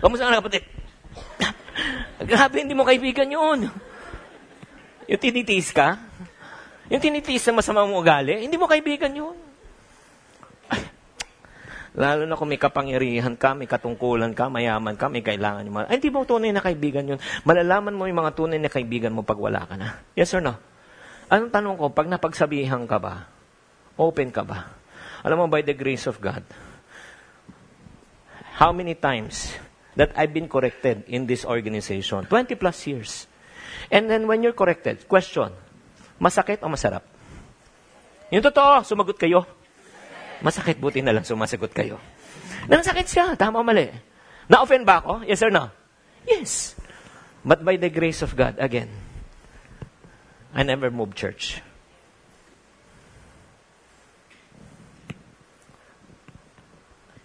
Kamusta 0.00 0.26
ka 0.26 0.40
kapatid? 0.40 0.64
Grabe, 2.24 2.56
hindi 2.62 2.74
mo 2.74 2.86
kaibigan 2.86 3.28
yun. 3.28 3.68
Yung 5.10 5.20
tinitiis 5.20 5.74
ka, 5.74 5.98
yung 6.86 7.02
tinitiis 7.02 7.42
ng 7.50 7.58
masama 7.58 7.86
mo 7.86 7.98
ugali, 7.98 8.42
hindi 8.42 8.54
mo 8.54 8.70
kaibigan 8.70 9.10
yun. 9.10 9.49
Lalo 11.90 12.22
na 12.22 12.38
kung 12.38 12.46
may 12.46 12.60
kapangyarihan 12.60 13.34
ka, 13.34 13.50
may 13.58 13.66
katungkulan 13.66 14.30
ka, 14.30 14.46
mayaman 14.46 14.94
ka, 14.94 15.10
may 15.10 15.26
kailangan 15.26 15.66
mo. 15.66 15.82
Ay, 15.82 15.98
hindi 15.98 16.14
mo 16.14 16.22
tunay 16.22 16.54
na 16.54 16.62
kaibigan 16.62 17.02
yun. 17.02 17.18
Malalaman 17.42 17.98
mo 17.98 18.06
yung 18.06 18.22
mga 18.22 18.38
tunay 18.38 18.62
na 18.62 18.70
kaibigan 18.70 19.10
mo 19.10 19.26
pag 19.26 19.38
wala 19.42 19.66
ka 19.66 19.74
na. 19.74 19.98
Yes 20.14 20.30
or 20.30 20.42
no? 20.42 20.54
Anong 21.26 21.50
tanong 21.50 21.74
ko, 21.78 21.90
pag 21.90 22.06
napagsabihan 22.06 22.86
ka 22.86 23.02
ba, 23.02 23.26
open 23.98 24.30
ka 24.30 24.46
ba? 24.46 24.70
Alam 25.26 25.44
mo, 25.44 25.46
by 25.50 25.66
the 25.66 25.74
grace 25.74 26.06
of 26.06 26.22
God, 26.22 26.46
how 28.62 28.70
many 28.70 28.94
times 28.94 29.50
that 29.98 30.14
I've 30.14 30.30
been 30.30 30.46
corrected 30.46 31.06
in 31.10 31.26
this 31.26 31.42
organization? 31.42 32.22
20 32.30 32.54
plus 32.54 32.86
years. 32.86 33.26
And 33.90 34.06
then 34.06 34.30
when 34.30 34.46
you're 34.46 34.54
corrected, 34.54 35.10
question, 35.10 35.50
masakit 36.22 36.62
o 36.62 36.70
masarap? 36.70 37.02
Yung 38.30 38.46
totoo, 38.46 38.86
sumagot 38.86 39.18
kayo. 39.18 39.42
Masakit, 40.40 40.80
buti 40.80 41.04
na 41.04 41.12
lang 41.12 41.24
sumasagot 41.24 41.72
kayo. 41.72 42.00
Nasakit 42.68 43.08
siya, 43.08 43.36
tama 43.36 43.60
o 43.60 43.64
mali. 43.64 43.88
Na-offend 44.48 44.88
ba 44.88 45.04
ako? 45.04 45.24
Yes 45.28 45.44
or 45.44 45.52
no? 45.52 45.68
Yes. 46.24 46.74
But 47.44 47.64
by 47.64 47.76
the 47.76 47.88
grace 47.88 48.20
of 48.20 48.36
God, 48.36 48.56
again, 48.60 48.88
I 50.52 50.64
never 50.64 50.90
moved 50.90 51.16
church. 51.16 51.62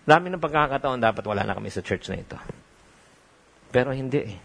Dami 0.06 0.30
ng 0.30 0.38
pagkakataon, 0.38 1.02
dapat 1.02 1.26
wala 1.26 1.42
na 1.42 1.58
kami 1.58 1.74
sa 1.74 1.82
church 1.82 2.14
na 2.14 2.22
ito. 2.22 2.38
Pero 3.74 3.90
hindi 3.90 4.22
eh. 4.22 4.38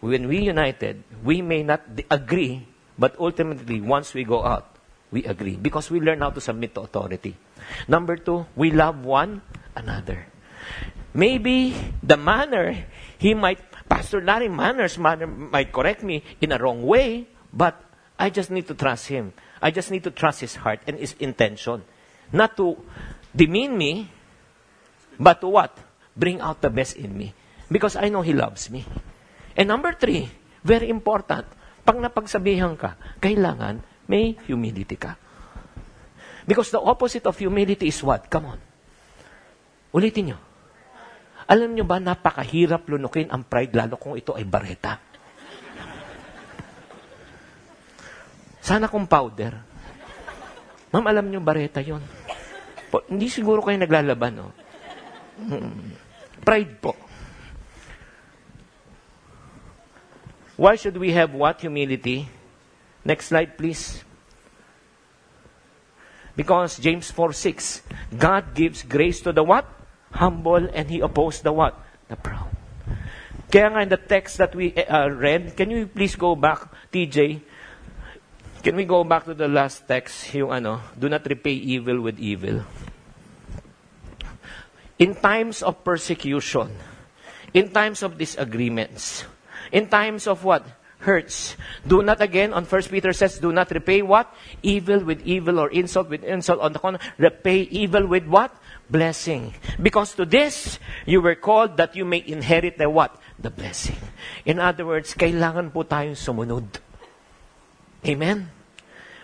When 0.00 0.24
we 0.32 0.40
united, 0.40 1.04
we 1.20 1.44
may 1.44 1.60
not 1.60 1.84
agree, 2.08 2.64
but 2.96 3.12
ultimately, 3.20 3.84
once 3.84 4.16
we 4.16 4.24
go 4.24 4.40
out, 4.40 4.79
we 5.10 5.24
agree. 5.24 5.56
Because 5.56 5.90
we 5.90 6.00
learn 6.00 6.20
how 6.20 6.30
to 6.30 6.40
submit 6.40 6.74
to 6.74 6.82
authority. 6.82 7.36
Number 7.88 8.16
two, 8.16 8.46
we 8.56 8.70
love 8.70 9.04
one 9.04 9.42
another. 9.76 10.26
Maybe 11.14 11.74
the 12.02 12.16
manner, 12.16 12.86
he 13.18 13.34
might, 13.34 13.58
Pastor 13.88 14.22
Larry 14.22 14.48
Manners 14.48 14.98
manner, 14.98 15.26
might 15.26 15.72
correct 15.72 16.02
me 16.02 16.22
in 16.40 16.52
a 16.52 16.58
wrong 16.58 16.82
way, 16.82 17.26
but 17.52 17.82
I 18.18 18.30
just 18.30 18.50
need 18.50 18.68
to 18.68 18.74
trust 18.74 19.08
him. 19.08 19.32
I 19.60 19.70
just 19.70 19.90
need 19.90 20.04
to 20.04 20.10
trust 20.10 20.40
his 20.40 20.54
heart 20.54 20.80
and 20.86 20.98
his 20.98 21.14
intention. 21.18 21.82
Not 22.32 22.56
to 22.56 22.78
demean 23.34 23.76
me, 23.76 24.08
but 25.18 25.40
to 25.42 25.48
what? 25.48 25.76
Bring 26.16 26.40
out 26.40 26.62
the 26.62 26.70
best 26.70 26.96
in 26.96 27.16
me. 27.16 27.34
Because 27.70 27.94
I 27.94 28.08
know 28.08 28.22
He 28.22 28.32
loves 28.32 28.70
me. 28.70 28.84
And 29.54 29.68
number 29.68 29.92
three, 29.92 30.30
very 30.64 30.88
important, 30.88 31.46
pag 31.84 31.96
napagsabihan 31.96 32.74
ka, 32.78 32.96
kailangan 33.22 33.82
may 34.10 34.34
humility 34.50 34.98
ka. 34.98 35.14
Because 36.42 36.74
the 36.74 36.82
opposite 36.82 37.22
of 37.30 37.38
humility 37.38 37.86
is 37.86 38.02
what? 38.02 38.26
Come 38.26 38.58
on. 38.58 38.60
Ulitin 39.94 40.34
nyo. 40.34 40.38
Alam 41.46 41.78
nyo 41.78 41.86
ba, 41.86 42.02
napakahirap 42.02 42.90
lunukin 42.90 43.30
ang 43.30 43.46
pride, 43.46 43.74
lalo 43.74 43.94
kung 43.94 44.18
ito 44.18 44.34
ay 44.34 44.42
bareta. 44.42 44.98
Sana 48.58 48.90
kung 48.90 49.06
powder. 49.06 49.54
Ma'am, 50.90 51.06
alam 51.06 51.26
nyo, 51.30 51.38
bareta 51.42 51.78
yon. 51.82 52.02
Po, 52.90 53.06
hindi 53.06 53.30
siguro 53.30 53.62
kayo 53.62 53.78
naglalaban, 53.78 54.34
no? 54.34 54.50
Hmm. 55.38 55.94
Pride 56.42 56.74
po. 56.82 56.92
Why 60.58 60.74
should 60.76 60.98
we 60.98 61.14
have 61.14 61.32
what? 61.32 61.62
Humility. 61.62 62.39
Next 63.04 63.26
slide, 63.26 63.56
please. 63.56 64.04
Because 66.36 66.78
James 66.78 67.10
4 67.10 67.32
6, 67.32 67.82
God 68.16 68.54
gives 68.54 68.82
grace 68.82 69.20
to 69.22 69.32
the 69.32 69.42
what? 69.42 69.66
Humble, 70.12 70.68
and 70.72 70.88
He 70.88 71.00
opposed 71.00 71.42
the 71.42 71.52
what? 71.52 71.78
The 72.08 72.16
proud. 72.16 72.48
Kaya 73.50 73.66
nga 73.66 73.82
in 73.82 73.90
the 73.90 73.98
text 73.98 74.38
that 74.38 74.54
we 74.54 74.70
uh, 74.72 75.10
read, 75.10 75.56
can 75.58 75.70
you 75.70 75.90
please 75.90 76.14
go 76.14 76.38
back, 76.38 76.70
TJ? 76.94 77.42
Can 78.62 78.76
we 78.76 78.84
go 78.84 79.02
back 79.02 79.24
to 79.24 79.34
the 79.34 79.48
last 79.48 79.88
text, 79.88 80.30
yung 80.36 80.52
ano, 80.52 80.80
do 80.94 81.08
not 81.08 81.26
repay 81.26 81.56
evil 81.56 82.00
with 82.00 82.20
evil. 82.20 82.62
In 85.00 85.16
times 85.16 85.64
of 85.64 85.82
persecution, 85.82 86.70
in 87.56 87.72
times 87.72 88.04
of 88.04 88.20
disagreements, 88.20 89.24
in 89.72 89.88
times 89.88 90.28
of 90.28 90.44
what? 90.44 90.62
Hurts. 91.00 91.56
Do 91.86 92.02
not 92.02 92.20
again, 92.20 92.52
on 92.52 92.66
First 92.66 92.90
Peter 92.90 93.12
says, 93.12 93.38
do 93.38 93.52
not 93.52 93.70
repay 93.70 94.02
what? 94.02 94.28
Evil 94.62 95.00
with 95.00 95.24
evil 95.24 95.58
or 95.58 95.70
insult 95.72 96.10
with 96.10 96.22
insult. 96.22 96.60
On 96.60 96.72
the 96.72 96.78
contrary, 96.78 97.12
repay 97.16 97.62
evil 97.72 98.06
with 98.06 98.26
what? 98.28 98.52
Blessing. 98.90 99.54
Because 99.80 100.12
to 100.20 100.26
this, 100.26 100.78
you 101.06 101.22
were 101.22 101.36
called 101.36 101.78
that 101.78 101.96
you 101.96 102.04
may 102.04 102.22
inherit 102.26 102.76
the 102.76 102.90
what? 102.90 103.16
The 103.38 103.48
blessing. 103.48 103.96
In 104.44 104.60
other 104.60 104.84
words, 104.84 105.14
kailangan 105.14 105.72
po 105.72 105.88
tayong 105.88 106.20
sumunod. 106.20 106.68
Amen? 108.04 108.52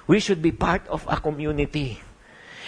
We 0.07 0.21
should 0.21 0.41
be 0.41 0.53
part 0.53 0.89
of 0.89 1.05
a 1.09 1.21
community. 1.21 2.01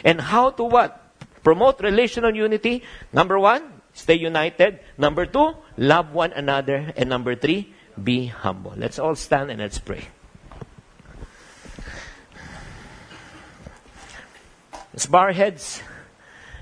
And 0.04 0.20
how 0.20 0.50
to 0.50 0.64
what? 0.64 1.00
Promote 1.42 1.80
relational 1.80 2.36
unity. 2.36 2.84
Number 3.12 3.38
one, 3.38 3.80
stay 3.94 4.20
united. 4.20 4.80
Number 4.98 5.24
two, 5.24 5.56
love 5.78 6.12
one 6.12 6.36
another. 6.36 6.92
And 6.92 7.08
number 7.08 7.34
three, 7.36 7.72
be 7.98 8.26
humble. 8.26 8.72
Let's 8.76 8.98
all 8.98 9.14
stand 9.14 9.50
and 9.50 9.60
let's 9.60 9.78
pray. 9.78 10.08
Let's 14.92 15.06
bow 15.06 15.18
our 15.18 15.32
heads 15.32 15.82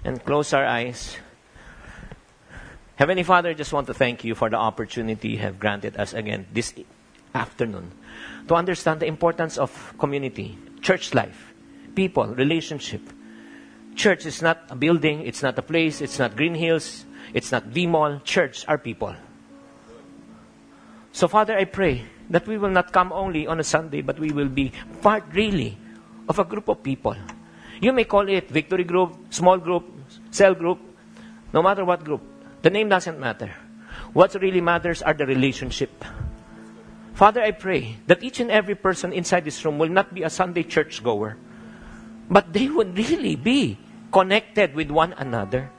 and 0.05 0.23
close 0.25 0.53
our 0.53 0.67
eyes. 0.67 1.17
Heavenly 2.97 3.23
Father, 3.23 3.51
I 3.51 3.55
just 3.55 3.73
want 3.73 3.87
to 3.89 3.95
thank 3.95 4.25
you 4.25 4.35
for 4.35 4.51
the 4.51 4.57
opportunity 4.57 5.31
you 5.31 5.39
have 5.39 5.61
granted 5.61 5.97
us 5.97 6.13
again 6.13 6.47
this 6.53 6.75
afternoon 7.35 7.93
to 8.49 8.55
understand 8.55 9.01
the 9.01 9.07
importance 9.07 9.59
of 9.59 9.95
community, 9.99 10.59
church 10.81 11.15
life, 11.15 11.53
people, 11.95 12.27
relationship. 12.27 13.03
Church 13.95 14.27
is 14.27 14.43
not 14.43 14.65
a 14.71 14.77
building, 14.77 15.27
it's 15.27 15.43
not 15.43 15.59
a 15.59 15.63
place, 15.63 16.01
it's 16.01 16.19
not 16.19 16.37
Green 16.37 16.55
Hills, 16.55 17.05
it's 17.33 17.53
not 17.53 17.73
the 17.73 17.87
mall. 17.87 18.21
Church 18.25 18.65
are 18.69 18.79
people. 18.79 19.15
So, 21.17 21.25
Father, 21.33 21.57
I 21.57 21.65
pray 21.65 22.05
that 22.29 22.45
we 22.45 22.61
will 22.61 22.69
not 22.69 22.93
come 22.93 23.09
only 23.09 23.47
on 23.49 23.57
a 23.57 23.65
Sunday, 23.65 24.05
but 24.05 24.21
we 24.21 24.37
will 24.37 24.53
be 24.53 24.69
part 25.01 25.25
really 25.33 25.81
of 26.29 26.39
a 26.39 26.45
group 26.45 26.69
of 26.69 26.83
people. 26.85 27.17
You 27.81 27.97
may 27.97 28.05
call 28.05 28.29
it 28.29 28.53
victory 28.53 28.85
group, 28.85 29.33
small 29.33 29.57
group, 29.57 29.89
cell 30.31 30.53
group, 30.53 30.77
no 31.55 31.63
matter 31.63 31.87
what 31.87 32.05
group. 32.05 32.21
The 32.61 32.69
name 32.69 32.91
doesn't 32.91 33.19
matter. 33.19 33.49
What 34.13 34.35
really 34.35 34.61
matters 34.61 35.01
are 35.01 35.15
the 35.15 35.25
relationship. 35.25 36.05
Father, 37.15 37.41
I 37.41 37.53
pray 37.53 37.97
that 38.09 38.23
each 38.23 38.41
and 38.41 38.51
every 38.51 38.75
person 38.75 39.15
inside 39.15 39.47
this 39.47 39.65
room 39.65 39.79
will 39.79 39.89
not 39.89 40.13
be 40.13 40.23
a 40.23 40.29
Sunday 40.29 40.65
church 40.65 41.03
goer, 41.03 41.39
but 42.29 42.53
they 42.53 42.69
would 42.69 42.93
really 42.93 43.37
be 43.37 43.79
connected 44.13 44.75
with 44.75 44.91
one 44.91 45.15
another. 45.17 45.71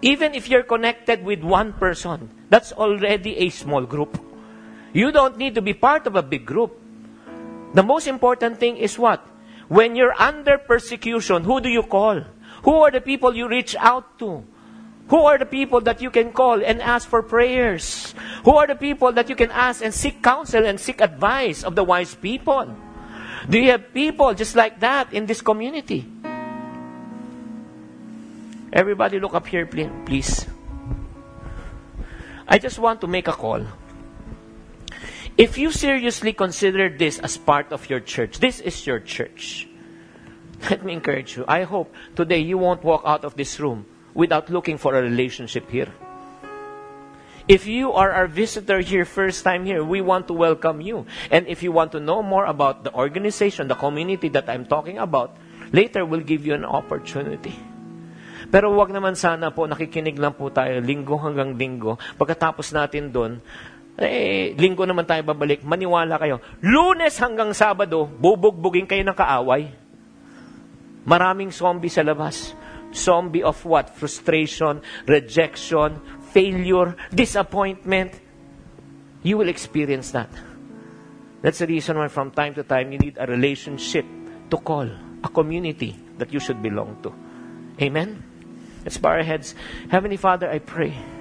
Even 0.00 0.32
if 0.32 0.48
you're 0.48 0.64
connected 0.64 1.22
with 1.28 1.44
one 1.44 1.74
person, 1.74 2.30
that's 2.48 2.72
already 2.72 3.36
a 3.36 3.50
small 3.50 3.84
group. 3.84 4.29
You 4.92 5.12
don't 5.12 5.38
need 5.38 5.54
to 5.54 5.62
be 5.62 5.74
part 5.74 6.06
of 6.06 6.16
a 6.16 6.22
big 6.22 6.44
group. 6.44 6.78
The 7.74 7.82
most 7.82 8.06
important 8.06 8.58
thing 8.58 8.76
is 8.76 8.98
what? 8.98 9.24
When 9.68 9.94
you're 9.94 10.14
under 10.18 10.58
persecution, 10.58 11.44
who 11.44 11.60
do 11.60 11.68
you 11.68 11.84
call? 11.84 12.22
Who 12.64 12.74
are 12.82 12.90
the 12.90 13.00
people 13.00 13.34
you 13.34 13.48
reach 13.48 13.76
out 13.78 14.18
to? 14.18 14.42
Who 15.08 15.18
are 15.26 15.38
the 15.38 15.46
people 15.46 15.80
that 15.82 16.00
you 16.00 16.10
can 16.10 16.32
call 16.32 16.62
and 16.62 16.82
ask 16.82 17.08
for 17.08 17.22
prayers? 17.22 18.14
Who 18.44 18.54
are 18.54 18.66
the 18.66 18.74
people 18.74 19.12
that 19.12 19.28
you 19.28 19.34
can 19.34 19.50
ask 19.50 19.82
and 19.82 19.94
seek 19.94 20.22
counsel 20.22 20.66
and 20.66 20.78
seek 20.78 21.00
advice 21.00 21.62
of 21.62 21.74
the 21.74 21.82
wise 21.82 22.14
people? 22.14 22.74
Do 23.48 23.58
you 23.58 23.70
have 23.70 23.94
people 23.94 24.34
just 24.34 24.54
like 24.54 24.80
that 24.80 25.12
in 25.12 25.26
this 25.26 25.42
community? 25.42 26.06
Everybody 28.72 29.18
look 29.18 29.34
up 29.34 29.46
here, 29.46 29.66
please. 29.66 30.46
I 32.46 32.58
just 32.58 32.78
want 32.78 33.00
to 33.00 33.06
make 33.06 33.26
a 33.26 33.32
call. 33.32 33.66
If 35.40 35.56
you 35.56 35.72
seriously 35.72 36.36
consider 36.36 36.92
this 36.92 37.16
as 37.16 37.40
part 37.40 37.72
of 37.72 37.88
your 37.88 38.04
church, 38.04 38.44
this 38.44 38.60
is 38.60 38.84
your 38.84 39.00
church. 39.00 39.64
Let 40.68 40.84
me 40.84 40.92
encourage 40.92 41.32
you. 41.32 41.48
I 41.48 41.64
hope 41.64 41.96
today 42.12 42.44
you 42.44 42.60
won't 42.60 42.84
walk 42.84 43.08
out 43.08 43.24
of 43.24 43.40
this 43.40 43.56
room 43.56 43.88
without 44.12 44.52
looking 44.52 44.76
for 44.76 44.92
a 44.92 45.00
relationship 45.00 45.72
here. 45.72 45.88
If 47.48 47.64
you 47.64 47.88
are 47.96 48.12
our 48.12 48.28
visitor 48.28 48.84
here, 48.84 49.08
first 49.08 49.40
time 49.40 49.64
here, 49.64 49.80
we 49.80 50.04
want 50.04 50.28
to 50.28 50.36
welcome 50.36 50.84
you. 50.84 51.08
And 51.32 51.48
if 51.48 51.64
you 51.64 51.72
want 51.72 51.96
to 51.96 52.04
know 52.04 52.20
more 52.20 52.44
about 52.44 52.84
the 52.84 52.92
organization, 52.92 53.64
the 53.64 53.80
community 53.80 54.28
that 54.36 54.44
I'm 54.44 54.68
talking 54.68 55.00
about, 55.00 55.40
later 55.72 56.04
we'll 56.04 56.20
give 56.20 56.44
you 56.44 56.52
an 56.52 56.68
opportunity. 56.68 57.56
Pero 58.52 58.76
wag 58.76 58.92
naman 58.92 59.16
sana 59.16 59.48
po, 59.48 59.64
nakikinig 59.64 60.20
lang 60.20 60.36
po 60.36 60.52
tayo, 60.52 60.84
linggo 60.84 61.16
hanggang 61.16 61.56
linggo. 61.56 61.96
Pagkatapos 62.20 62.76
natin 62.76 63.08
doon, 63.08 63.40
eh, 64.00 64.56
linggo 64.56 64.88
naman 64.88 65.04
tayo 65.04 65.20
babalik, 65.20 65.60
maniwala 65.60 66.16
kayo. 66.16 66.40
Lunes 66.64 67.20
hanggang 67.20 67.52
Sabado, 67.52 68.08
bubugbugin 68.08 68.88
kayo 68.88 69.04
ng 69.04 69.12
kaaway. 69.12 69.68
Maraming 71.04 71.52
zombie 71.52 71.92
sa 71.92 72.00
labas. 72.00 72.56
Zombie 72.96 73.44
of 73.44 73.60
what? 73.68 73.92
Frustration, 73.92 74.80
rejection, 75.04 76.00
failure, 76.32 76.96
disappointment. 77.12 78.16
You 79.20 79.36
will 79.36 79.52
experience 79.52 80.16
that. 80.16 80.32
That's 81.44 81.60
the 81.60 81.68
reason 81.68 82.00
why 82.00 82.08
from 82.08 82.32
time 82.32 82.56
to 82.56 82.64
time 82.64 82.92
you 82.92 82.98
need 82.98 83.20
a 83.20 83.28
relationship 83.28 84.08
to 84.48 84.56
call, 84.56 84.88
a 85.20 85.28
community 85.28 85.92
that 86.16 86.32
you 86.32 86.40
should 86.40 86.64
belong 86.64 87.00
to. 87.04 87.12
Amen? 87.80 88.24
Let's 88.84 88.96
bow 88.96 89.20
our 89.20 89.22
heads. 89.22 89.54
Heavenly 89.92 90.16
Father, 90.16 90.48
I 90.48 90.58
pray 90.58 91.19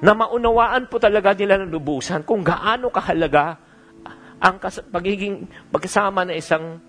na 0.00 0.16
maunawaan 0.16 0.88
po 0.88 0.96
talaga 0.96 1.36
nila 1.36 1.60
ng 1.60 1.70
lubusan 1.70 2.24
kung 2.24 2.40
gaano 2.40 2.88
kahalaga 2.88 3.60
ang 4.40 4.56
kas- 4.56 4.84
pagiging 4.88 5.44
pagkasama 5.68 6.24
na 6.24 6.32
isang 6.32 6.80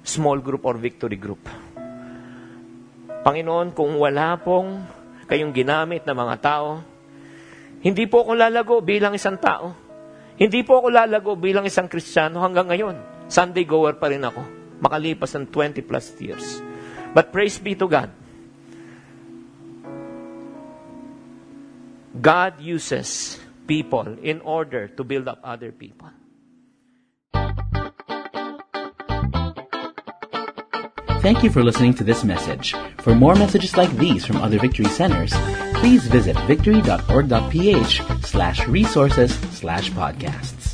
small 0.00 0.40
group 0.40 0.64
or 0.64 0.80
victory 0.80 1.20
group. 1.20 1.44
Panginoon, 3.22 3.76
kung 3.76 3.92
wala 4.00 4.34
pong 4.40 4.82
kayong 5.28 5.52
ginamit 5.52 6.02
na 6.08 6.16
mga 6.16 6.36
tao, 6.40 6.80
hindi 7.84 8.08
po 8.08 8.24
ako 8.24 8.32
lalago 8.34 8.80
bilang 8.80 9.12
isang 9.14 9.36
tao. 9.36 9.76
Hindi 10.40 10.64
po 10.64 10.80
ako 10.80 10.88
lalago 10.90 11.36
bilang 11.36 11.68
isang 11.68 11.86
Kristiyano 11.86 12.40
hanggang 12.40 12.72
ngayon. 12.72 13.28
Sunday 13.28 13.68
goer 13.68 14.00
pa 14.00 14.10
rin 14.10 14.24
ako. 14.24 14.42
Makalipas 14.82 15.36
ng 15.38 15.46
20 15.54 15.86
plus 15.86 16.16
years. 16.18 16.58
But 17.12 17.30
praise 17.30 17.60
be 17.60 17.76
to 17.78 17.86
God 17.86 18.21
God 22.20 22.60
uses 22.60 23.38
people 23.66 24.18
in 24.22 24.40
order 24.42 24.88
to 24.88 25.04
build 25.04 25.28
up 25.28 25.40
other 25.42 25.72
people. 25.72 26.10
Thank 31.22 31.44
you 31.44 31.50
for 31.50 31.62
listening 31.62 31.94
to 31.94 32.04
this 32.04 32.24
message. 32.24 32.74
For 32.98 33.14
more 33.14 33.36
messages 33.36 33.76
like 33.76 33.94
these 33.96 34.26
from 34.26 34.38
other 34.42 34.58
Victory 34.58 34.86
Centers, 34.86 35.32
please 35.78 36.04
visit 36.08 36.36
victory.org.ph 36.50 38.02
slash 38.26 38.66
resources 38.66 39.32
slash 39.54 39.90
podcasts. 39.92 40.71